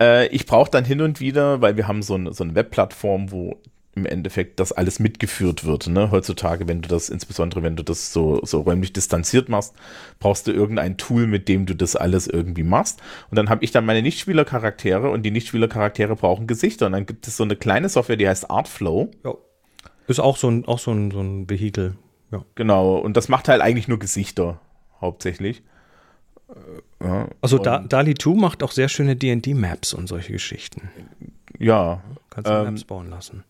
[0.00, 3.30] äh, ich brauche dann hin und wieder, weil wir haben so eine, so eine Webplattform,
[3.30, 3.60] wo
[3.96, 5.86] im Endeffekt das alles mitgeführt wird.
[5.86, 6.10] Ne?
[6.10, 9.74] Heutzutage, wenn du das, insbesondere wenn du das so, so räumlich distanziert machst,
[10.18, 13.00] brauchst du irgendein Tool, mit dem du das alles irgendwie machst.
[13.30, 16.86] Und dann habe ich dann meine Nichtspielercharaktere und die Nichtspielercharaktere brauchen Gesichter.
[16.86, 19.10] Und dann gibt es so eine kleine Software, die heißt Artflow.
[19.24, 19.34] Ja.
[20.06, 21.96] Ist auch so ein, auch so ein, so ein Vehikel.
[22.32, 22.44] Ja.
[22.56, 22.96] Genau.
[22.96, 24.60] Und das macht halt eigentlich nur Gesichter,
[25.00, 25.62] hauptsächlich.
[27.02, 30.90] Ja, also da, DALI 2 macht auch sehr schöne D&D-Maps und solche Geschichten.
[31.58, 32.02] Ja.
[32.30, 33.44] Kannst du ähm, Maps bauen lassen.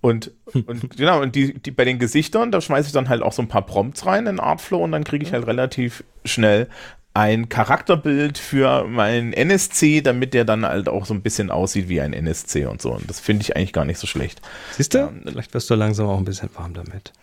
[0.00, 3.32] Und, und genau, und die, die bei den Gesichtern, da schmeiße ich dann halt auch
[3.32, 6.68] so ein paar Prompts rein in Artflow und dann kriege ich halt relativ schnell
[7.14, 12.00] ein Charakterbild für meinen NSC, damit der dann halt auch so ein bisschen aussieht wie
[12.00, 12.94] ein NSC und so.
[12.94, 14.40] Und das finde ich eigentlich gar nicht so schlecht.
[14.72, 14.98] Siehst du?
[14.98, 17.12] Ähm, Vielleicht wirst du langsam auch ein bisschen warm damit.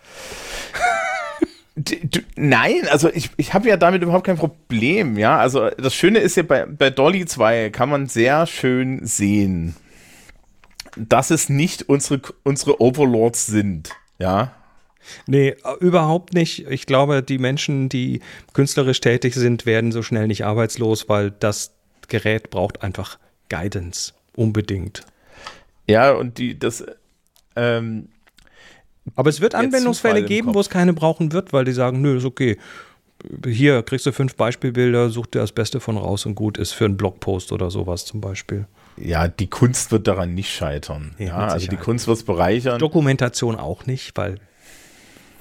[2.36, 5.38] Nein, also ich, ich habe ja damit überhaupt kein Problem, ja.
[5.38, 9.76] Also das Schöne ist ja, bei, bei Dolly 2 kann man sehr schön sehen,
[10.96, 14.52] dass es nicht unsere, unsere Overlords sind, ja.
[15.26, 16.68] Nee, überhaupt nicht.
[16.68, 18.20] Ich glaube, die Menschen, die
[18.52, 21.72] künstlerisch tätig sind, werden so schnell nicht arbeitslos, weil das
[22.08, 24.12] Gerät braucht einfach Guidance.
[24.36, 25.04] Unbedingt.
[25.88, 26.84] Ja, und die, das,
[27.56, 28.08] ähm,
[29.16, 32.24] aber es wird Anwendungsfälle geben, wo es keine brauchen wird, weil die sagen, nö, ist
[32.24, 32.56] okay.
[33.46, 36.86] Hier kriegst du fünf Beispielbilder, such dir das Beste von raus und gut ist für
[36.86, 38.66] einen Blogpost oder sowas zum Beispiel
[39.02, 41.14] ja, die Kunst wird daran nicht scheitern.
[41.18, 42.78] Ja, ja also die Kunst wird es bereichern.
[42.78, 44.36] Dokumentation auch nicht, weil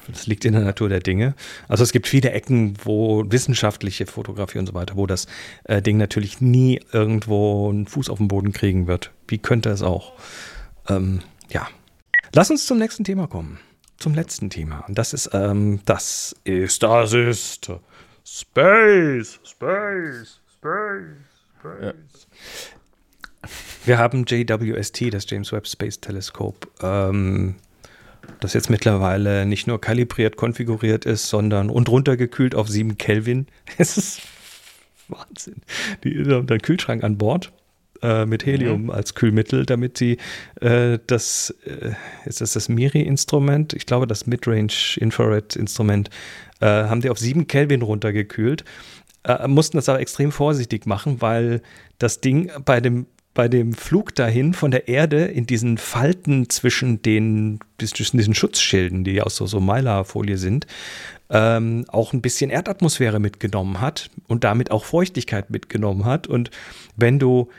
[0.08, 1.36] das liegt in der Natur der Dinge.
[1.68, 5.28] Also es gibt viele Ecken, wo wissenschaftliche Fotografie und so weiter, wo das
[5.66, 9.12] äh, Ding natürlich nie irgendwo einen Fuß auf den Boden kriegen wird.
[9.28, 10.14] Wie könnte es auch?
[10.88, 11.68] Ähm, ja.
[12.34, 13.60] Lass uns zum nächsten Thema kommen.
[13.98, 14.86] Zum letzten Thema.
[14.88, 17.72] Und das ist, ähm, das ist, das ist
[18.24, 21.20] Space, Space, Space,
[21.60, 21.82] Space.
[21.82, 21.94] Ja.
[23.86, 27.56] Wir haben JWST, das James Webb Space Telescope, ähm,
[28.40, 33.48] das jetzt mittlerweile nicht nur kalibriert, konfiguriert ist, sondern und runtergekühlt auf 7 Kelvin.
[33.78, 34.22] Es ist
[35.08, 35.64] Wahnsinn.
[36.04, 37.52] Die haben dann Kühlschrank an Bord
[38.02, 38.90] äh, mit Helium mhm.
[38.92, 40.18] als Kühlmittel, damit sie
[40.62, 41.92] äh, das, äh,
[42.26, 46.10] ist das das MIRI-Instrument, ich glaube das Midrange Infrared-Instrument,
[46.62, 48.64] äh, haben die auf 7 Kelvin runtergekühlt.
[49.24, 51.62] Äh, mussten das aber extrem vorsichtig machen, weil
[51.98, 57.02] das Ding bei dem bei dem Flug dahin von der Erde in diesen Falten zwischen
[57.02, 60.68] den zwischen diesen Schutzschilden, die aus so, so Mylar-Folie sind,
[61.30, 66.28] ähm, auch ein bisschen Erdatmosphäre mitgenommen hat und damit auch Feuchtigkeit mitgenommen hat.
[66.28, 66.50] Und
[66.96, 67.50] wenn du,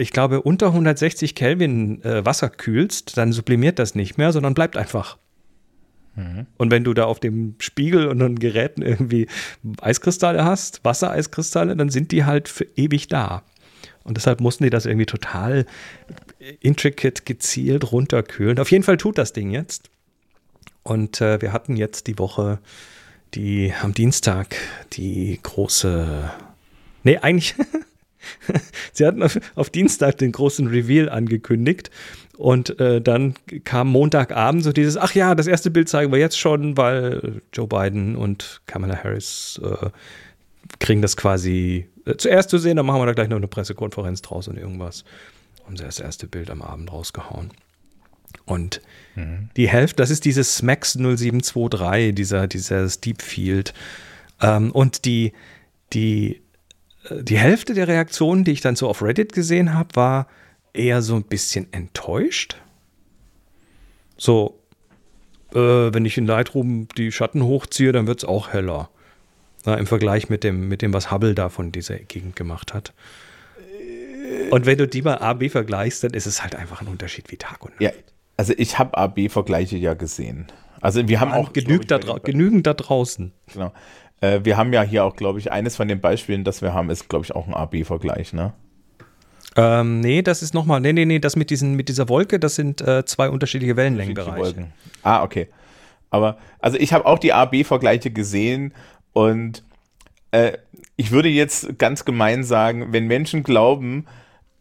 [0.00, 4.76] ich glaube, unter 160 Kelvin äh, Wasser kühlst, dann sublimiert das nicht mehr, sondern bleibt
[4.76, 5.18] einfach.
[6.16, 6.46] Mhm.
[6.56, 9.26] Und wenn du da auf dem Spiegel und den Geräten irgendwie
[9.80, 13.42] Eiskristalle hast, Wassereiskristalle, dann sind die halt für ewig da.
[14.02, 15.66] Und deshalb mussten die das irgendwie total
[16.60, 18.58] intricate, gezielt runterkühlen.
[18.58, 19.90] Auf jeden Fall tut das Ding jetzt.
[20.82, 22.58] Und äh, wir hatten jetzt die Woche,
[23.34, 24.56] die am Dienstag,
[24.94, 26.30] die große.
[27.04, 27.54] Nee, eigentlich.
[28.92, 31.90] Sie hatten auf, auf, Dienstag den großen Reveal angekündigt.
[32.36, 36.38] Und äh, dann kam Montagabend so dieses, ach ja, das erste Bild zeigen wir jetzt
[36.38, 39.90] schon, weil Joe Biden und Kamala Harris äh,
[40.78, 44.22] kriegen das quasi äh, zuerst zu sehen, dann machen wir da gleich noch eine Pressekonferenz
[44.22, 45.04] draus und irgendwas.
[45.64, 47.50] Haben sie das erste Bild am Abend rausgehauen.
[48.44, 48.80] Und
[49.16, 49.50] mhm.
[49.56, 53.74] die Hälfte, das ist dieses SMAX 0723, dieser, dieser Steep Field.
[54.40, 55.32] Ähm, und die,
[55.92, 56.40] die,
[57.08, 60.26] die Hälfte der Reaktionen, die ich dann so auf Reddit gesehen habe, war
[60.72, 62.56] eher so ein bisschen enttäuscht.
[64.16, 64.58] So,
[65.52, 68.90] äh, wenn ich in Lightroom die Schatten hochziehe, dann wird es auch heller.
[69.64, 72.92] Na, Im Vergleich mit dem, mit dem, was Hubble da von dieser Gegend gemacht hat.
[74.50, 77.30] Und wenn du die mal A, B vergleichst, dann ist es halt einfach ein Unterschied
[77.30, 77.80] wie Tag und Nacht.
[77.80, 77.90] Ja,
[78.40, 80.46] also ich habe A, B-Vergleiche ja gesehen.
[80.80, 83.32] Also wir haben auch genügend, da, genügend da draußen.
[83.52, 83.72] Genau.
[84.20, 86.90] Äh, wir haben ja hier auch, glaube ich, eines von den Beispielen, das wir haben,
[86.90, 88.52] ist, glaube ich, auch ein A-B-Vergleich, ne?
[89.56, 92.54] Ähm, nee, das ist nochmal, nee, nee, nee, das mit, diesen, mit dieser Wolke, das
[92.54, 94.68] sind äh, zwei unterschiedliche Wellenlängenbereiche.
[95.02, 95.48] Ah, okay.
[96.10, 98.72] Aber, also ich habe auch die A-B-Vergleiche gesehen
[99.12, 99.64] und
[100.30, 100.52] äh,
[100.96, 104.06] ich würde jetzt ganz gemein sagen, wenn Menschen glauben,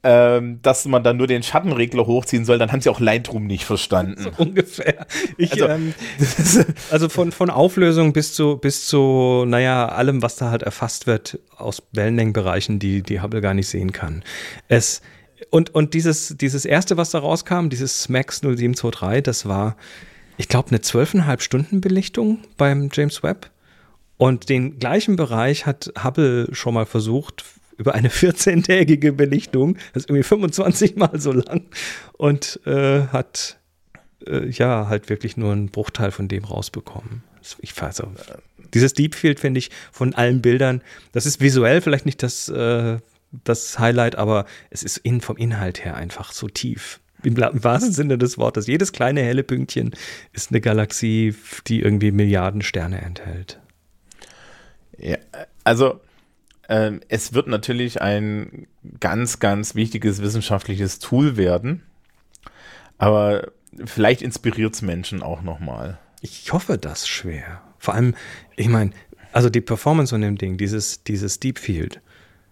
[0.03, 3.65] ähm, dass man dann nur den Schattenregler hochziehen soll, dann haben sie auch Lightroom nicht
[3.65, 4.15] verstanden.
[4.19, 5.05] So ungefähr.
[5.37, 5.93] Ich, also, ähm,
[6.91, 11.39] also von, von Auflösung bis zu, bis zu, naja, allem, was da halt erfasst wird
[11.55, 14.23] aus Wellenlängenbereichen, die, die Hubble gar nicht sehen kann.
[14.67, 15.01] Es,
[15.51, 19.77] und, und dieses, dieses erste, was da rauskam, dieses SMAX 0723, das war,
[20.37, 23.49] ich glaube, eine zwölfeinhalb Stunden Belichtung beim James Webb.
[24.17, 27.45] Und den gleichen Bereich hat Hubble schon mal versucht
[27.79, 31.65] über eine 14-tägige Belichtung, das ist irgendwie 25 Mal so lang
[32.13, 33.57] und äh, hat
[34.27, 37.23] äh, ja halt wirklich nur einen Bruchteil von dem rausbekommen.
[37.59, 38.11] Ich weiß auch.
[38.73, 40.81] Dieses Deep Field finde ich von allen Bildern,
[41.13, 42.99] das ist visuell vielleicht nicht das, äh,
[43.43, 46.99] das Highlight, aber es ist in, vom Inhalt her einfach so tief.
[47.23, 48.67] Im wahrsten Sinne des Wortes.
[48.67, 49.93] Jedes kleine helle Pünktchen
[50.31, 51.35] ist eine Galaxie,
[51.67, 53.59] die irgendwie Milliarden Sterne enthält.
[54.97, 55.17] Ja,
[55.65, 55.99] also
[56.69, 58.67] ähm, es wird natürlich ein
[58.99, 61.81] ganz, ganz wichtiges wissenschaftliches Tool werden.
[62.99, 63.51] Aber
[63.85, 65.97] vielleicht inspiriert es Menschen auch nochmal.
[66.21, 67.61] Ich hoffe das schwer.
[67.79, 68.13] Vor allem,
[68.55, 68.91] ich meine,
[69.31, 72.01] also die Performance von dem Ding, dieses, dieses Deep Field,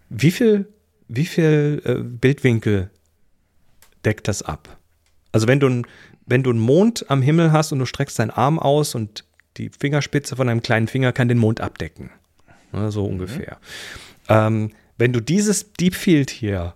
[0.09, 0.67] wie viel,
[1.07, 2.89] wie viel äh, Bildwinkel
[4.03, 4.77] deckt das ab?
[5.31, 5.83] Also wenn du,
[6.25, 9.25] wenn du einen Mond am Himmel hast und du streckst deinen Arm aus und
[9.57, 12.09] die Fingerspitze von einem kleinen Finger kann den Mond abdecken.
[12.71, 13.57] Ne, so mhm.
[14.29, 16.73] Ähm, wenn du dieses Deep Field hier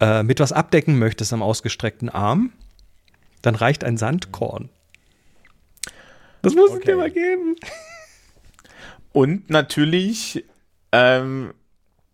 [0.00, 2.52] äh, mit was abdecken möchtest am ausgestreckten Arm,
[3.42, 4.70] dann reicht ein Sandkorn.
[6.42, 6.78] Das muss okay.
[6.78, 7.56] es dir mal geben.
[9.12, 10.44] Und natürlich
[10.92, 11.54] ähm,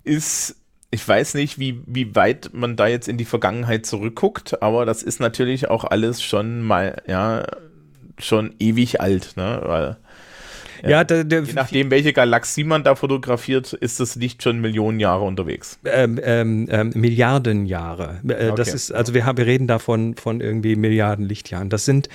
[0.05, 0.57] ist,
[0.91, 5.03] ich weiß nicht, wie, wie weit man da jetzt in die Vergangenheit zurückguckt, aber das
[5.03, 7.47] ist natürlich auch alles schon mal, ja,
[8.19, 9.63] schon ewig alt, ne?
[9.65, 9.97] Weil
[10.89, 15.01] ja, der, der, Je nachdem, welche Galaxie man da fotografiert, ist das Licht schon Millionen
[15.01, 15.79] Jahre unterwegs.
[15.85, 18.21] Ähm, ähm, ähm, Milliarden Jahre.
[18.27, 18.53] Äh, okay.
[18.57, 21.69] Das ist, also wir, haben, wir reden davon von irgendwie Milliarden Lichtjahren.
[21.69, 22.09] Das sind,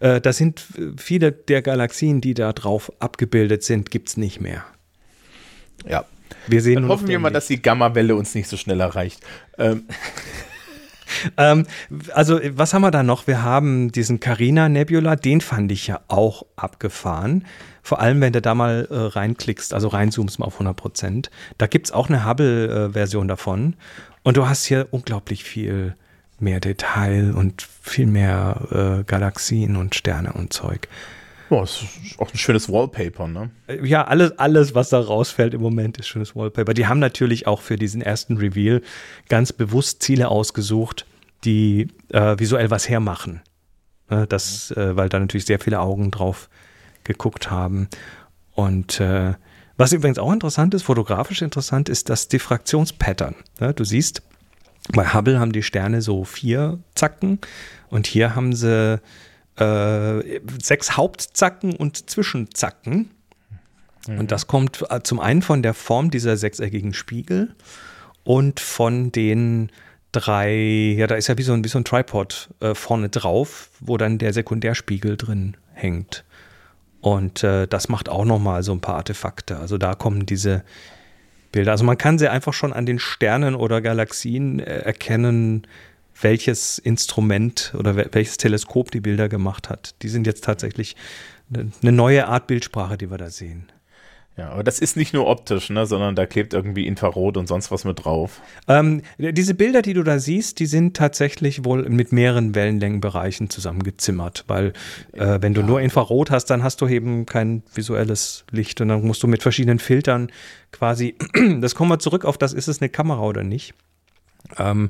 [0.00, 0.64] äh, das sind
[0.96, 4.64] viele der Galaxien, die da drauf abgebildet sind, gibt es nicht mehr.
[5.88, 6.04] Ja.
[6.46, 9.20] Wir sehen Dann hoffen wir mal, dass die Gammawelle uns nicht so schnell erreicht.
[9.58, 9.84] Ähm.
[11.36, 11.66] ähm,
[12.14, 13.26] also, was haben wir da noch?
[13.26, 17.44] Wir haben diesen Carina Nebula, den fand ich ja auch abgefahren.
[17.82, 21.30] Vor allem, wenn du da mal äh, reinklickst, also reinzoomst mal auf 100 Prozent.
[21.58, 23.74] Da gibt es auch eine Hubble-Version davon.
[24.22, 25.94] Und du hast hier unglaublich viel
[26.38, 30.88] mehr Detail und viel mehr äh, Galaxien und Sterne und Zeug.
[31.48, 33.50] Boah, das ist auch ein schönes Wallpaper, ne?
[33.66, 36.74] Äh, ja, alles, alles, was da rausfällt im Moment, ist schönes Wallpaper.
[36.74, 38.82] Die haben natürlich auch für diesen ersten Reveal
[39.28, 41.06] ganz bewusst Ziele ausgesucht,
[41.44, 43.42] die äh, visuell was hermachen.
[44.08, 46.48] Ne, das, äh, weil da natürlich sehr viele Augen drauf
[47.12, 47.88] geguckt haben.
[48.52, 49.34] Und äh,
[49.76, 53.34] was übrigens auch interessant ist, fotografisch interessant, ist das Diffraktionspattern.
[53.60, 54.22] Ja, du siehst,
[54.92, 57.38] bei Hubble haben die Sterne so vier Zacken
[57.88, 59.00] und hier haben sie
[59.56, 63.10] äh, sechs Hauptzacken und Zwischenzacken.
[64.06, 64.18] Mhm.
[64.18, 67.54] Und das kommt äh, zum einen von der Form dieser sechseckigen Spiegel
[68.24, 69.70] und von den
[70.12, 73.70] drei, ja, da ist ja wie so ein, wie so ein Tripod äh, vorne drauf,
[73.80, 76.24] wo dann der Sekundärspiegel drin hängt.
[77.00, 79.58] Und äh, das macht auch nochmal so ein paar Artefakte.
[79.58, 80.62] Also da kommen diese
[81.52, 81.72] Bilder.
[81.72, 85.66] Also man kann sie einfach schon an den Sternen oder Galaxien äh, erkennen,
[86.20, 89.94] welches Instrument oder welches Teleskop die Bilder gemacht hat.
[90.02, 90.96] Die sind jetzt tatsächlich
[91.52, 93.70] eine neue Art Bildsprache, die wir da sehen.
[94.40, 97.70] Ja, aber das ist nicht nur optisch, ne, sondern da klebt irgendwie Infrarot und sonst
[97.70, 98.40] was mit drauf.
[98.68, 104.44] Ähm, diese Bilder, die du da siehst, die sind tatsächlich wohl mit mehreren Wellenlängenbereichen zusammengezimmert,
[104.46, 104.72] weil
[105.12, 105.66] äh, wenn du ja.
[105.66, 109.42] nur Infrarot hast, dann hast du eben kein visuelles Licht und dann musst du mit
[109.42, 110.32] verschiedenen Filtern
[110.72, 111.16] quasi,
[111.60, 113.74] das kommen wir zurück auf das, ist es eine Kamera oder nicht.
[114.56, 114.88] Ähm,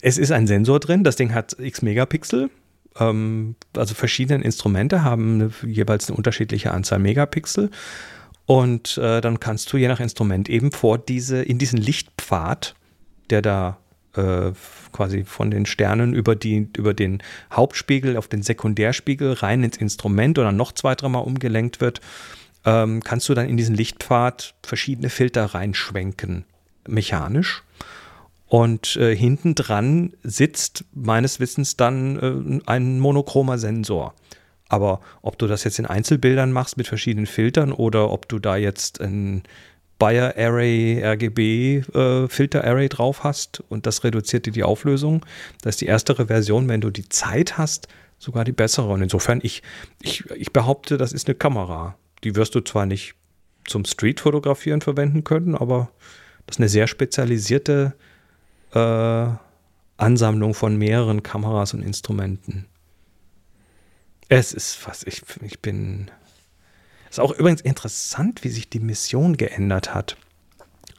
[0.00, 2.50] es ist ein Sensor drin, das Ding hat x Megapixel,
[3.00, 7.72] ähm, also verschiedene Instrumente haben jeweils eine unterschiedliche Anzahl Megapixel.
[8.46, 12.74] Und äh, dann kannst du je nach Instrument eben vor diese, in diesen Lichtpfad,
[13.30, 13.78] der da
[14.14, 14.52] äh,
[14.92, 17.22] quasi von den Sternen über, die, über den
[17.52, 22.00] Hauptspiegel auf den Sekundärspiegel rein ins Instrument oder noch zwei, dreimal umgelenkt wird,
[22.64, 26.44] ähm, kannst du dann in diesen Lichtpfad verschiedene Filter reinschwenken,
[26.86, 27.62] mechanisch.
[28.46, 34.14] Und äh, hinten dran sitzt meines Wissens dann äh, ein monochromer Sensor.
[34.68, 38.56] Aber ob du das jetzt in Einzelbildern machst mit verschiedenen Filtern oder ob du da
[38.56, 39.42] jetzt ein
[39.98, 45.24] Bayer Array RGB äh, Filter Array drauf hast und das reduziert dir die Auflösung,
[45.62, 47.88] das ist die erstere Version, wenn du die Zeit hast,
[48.18, 48.88] sogar die bessere.
[48.88, 49.62] Und insofern, ich,
[50.00, 51.96] ich, ich behaupte, das ist eine Kamera.
[52.24, 53.14] Die wirst du zwar nicht
[53.66, 55.90] zum Street-Fotografieren verwenden können, aber
[56.46, 57.94] das ist eine sehr spezialisierte
[58.74, 59.26] äh,
[59.96, 62.66] Ansammlung von mehreren Kameras und Instrumenten.
[64.28, 66.10] Es ist fast, ich, ich bin.
[67.10, 70.16] Es ist auch übrigens interessant, wie sich die Mission geändert hat.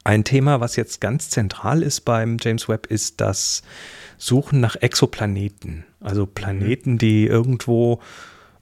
[0.04, 3.62] Ein Thema, was jetzt ganz zentral ist beim James Webb, ist das
[4.18, 5.84] Suchen nach Exoplaneten.
[6.00, 8.00] Also Planeten, die irgendwo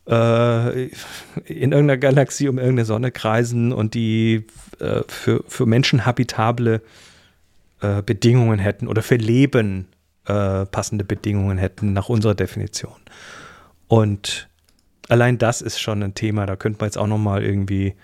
[0.09, 4.47] äh, in irgendeiner Galaxie um irgendeine Sonne kreisen und die
[4.81, 6.81] äh, für, für Menschen habitable
[7.81, 9.89] äh, Bedingungen hätten oder für Leben
[10.25, 12.97] äh, passende Bedingungen hätten nach unserer Definition.
[13.87, 14.49] Und
[15.09, 16.47] allein das ist schon ein Thema.
[16.47, 17.95] Da könnte man jetzt auch noch mal irgendwie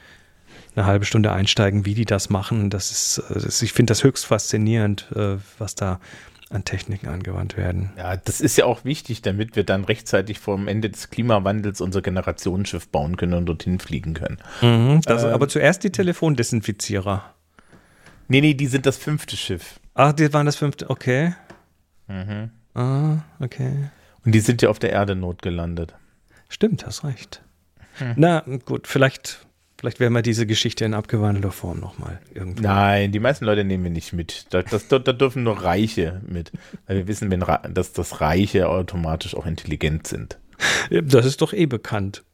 [0.76, 2.70] eine halbe Stunde einsteigen, wie die das machen.
[2.70, 6.01] Das ist, das ich finde das höchst faszinierend, äh, was da
[6.51, 7.90] an Techniken angewandt werden.
[7.96, 11.80] Ja, das ist ja auch wichtig, damit wir dann rechtzeitig vor dem Ende des Klimawandels
[11.80, 14.38] unser Generationsschiff bauen können und dorthin fliegen können.
[14.61, 17.34] Mhm, das, ähm, aber zuerst die Telefondesinfizierer.
[18.26, 19.78] Nee, nee, die sind das fünfte Schiff.
[19.94, 21.34] Ach, die waren das fünfte, okay.
[22.09, 22.51] Mhm.
[22.74, 23.90] Ah, okay.
[24.24, 25.94] Und die sind ja auf der Erde notgelandet.
[26.51, 27.42] Stimmt, hast recht.
[27.94, 28.12] Hm.
[28.16, 29.46] Na gut, vielleicht
[29.80, 32.62] Vielleicht werden wir diese Geschichte in abgewandelter Form nochmal irgendwo.
[32.62, 34.44] Nein, die meisten Leute nehmen wir nicht mit.
[34.51, 36.53] Da, das, da, da dürfen nur Reiche mit.
[36.86, 37.42] Weil wir wissen, wenn,
[37.72, 40.38] dass das Reiche automatisch auch intelligent sind.
[40.90, 42.24] Das ist doch eh bekannt.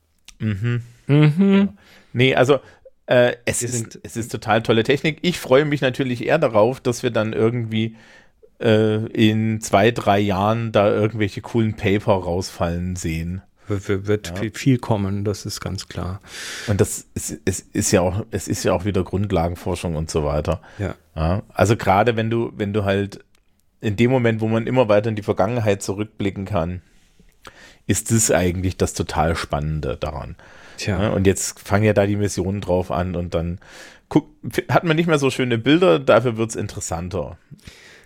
[0.40, 0.82] Mhm.
[1.06, 1.68] Mhm.
[2.12, 2.58] Nee, also
[3.06, 5.20] äh, es, ist, es ist total tolle Technik.
[5.22, 7.94] Ich freue mich natürlich eher darauf, dass wir dann irgendwie
[8.60, 14.50] äh, in zwei, drei Jahren da irgendwelche coolen Paper rausfallen sehen wird ja.
[14.52, 16.20] viel kommen, das ist ganz klar.
[16.66, 20.24] Und das ist, es ist ja auch, es ist ja auch wieder Grundlagenforschung und so
[20.24, 20.60] weiter.
[20.78, 20.94] Ja.
[21.14, 21.42] ja.
[21.52, 23.24] Also gerade wenn du, wenn du halt
[23.80, 26.82] in dem Moment, wo man immer weiter in die Vergangenheit zurückblicken kann,
[27.86, 30.36] ist das eigentlich das total Spannende daran.
[30.76, 31.02] Tja.
[31.02, 33.58] Ja, und jetzt fangen ja da die Missionen drauf an und dann
[34.08, 34.28] guck,
[34.68, 37.38] hat man nicht mehr so schöne Bilder, dafür wird es interessanter.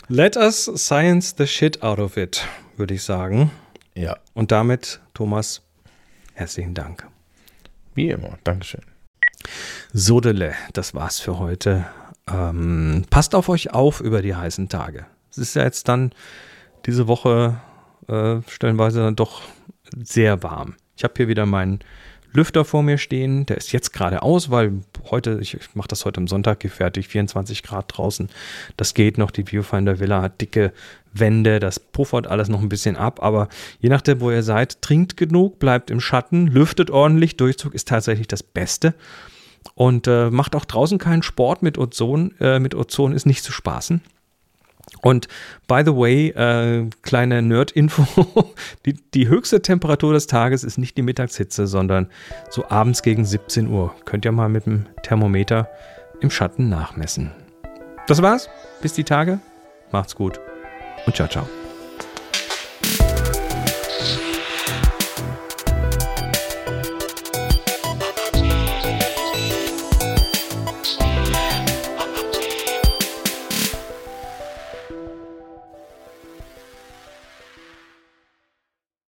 [0.08, 2.44] Let us science the shit out of it,
[2.76, 3.50] würde ich sagen.
[3.94, 4.16] Ja.
[4.34, 5.62] Und damit, Thomas,
[6.34, 7.06] herzlichen Dank.
[7.94, 8.82] Wie immer, Dankeschön.
[9.92, 11.86] Sodele, das war's für heute.
[12.30, 15.06] Ähm, passt auf euch auf über die heißen Tage.
[15.30, 16.12] Es ist ja jetzt dann
[16.86, 17.60] diese Woche
[18.08, 19.42] äh, stellenweise dann doch
[19.96, 20.76] sehr warm.
[20.96, 21.80] Ich habe hier wieder meinen
[22.32, 23.46] Lüfter vor mir stehen.
[23.46, 27.08] Der ist jetzt gerade aus, weil heute, ich, ich mache das heute am Sonntag fertig,
[27.08, 28.28] 24 Grad draußen.
[28.76, 29.30] Das geht noch.
[29.30, 30.72] Die Viewfinder Villa hat dicke
[31.12, 33.22] Wände, das puffert alles noch ein bisschen ab.
[33.22, 33.48] Aber
[33.80, 37.36] je nachdem, wo ihr seid, trinkt genug, bleibt im Schatten, lüftet ordentlich.
[37.36, 38.94] Durchzug ist tatsächlich das Beste.
[39.74, 42.34] Und äh, macht auch draußen keinen Sport mit Ozon.
[42.40, 44.00] Äh, mit Ozon ist nicht zu spaßen.
[45.02, 45.28] Und
[45.66, 48.52] by the way, äh, kleine Nerd-Info,
[48.86, 52.08] die, die höchste Temperatur des Tages ist nicht die Mittagshitze, sondern
[52.50, 53.94] so abends gegen 17 Uhr.
[54.04, 55.68] Könnt ihr mal mit dem Thermometer
[56.20, 57.32] im Schatten nachmessen.
[58.06, 58.48] Das war's.
[58.82, 59.40] Bis die Tage.
[59.92, 60.40] Macht's gut
[61.06, 61.59] und ciao, ciao.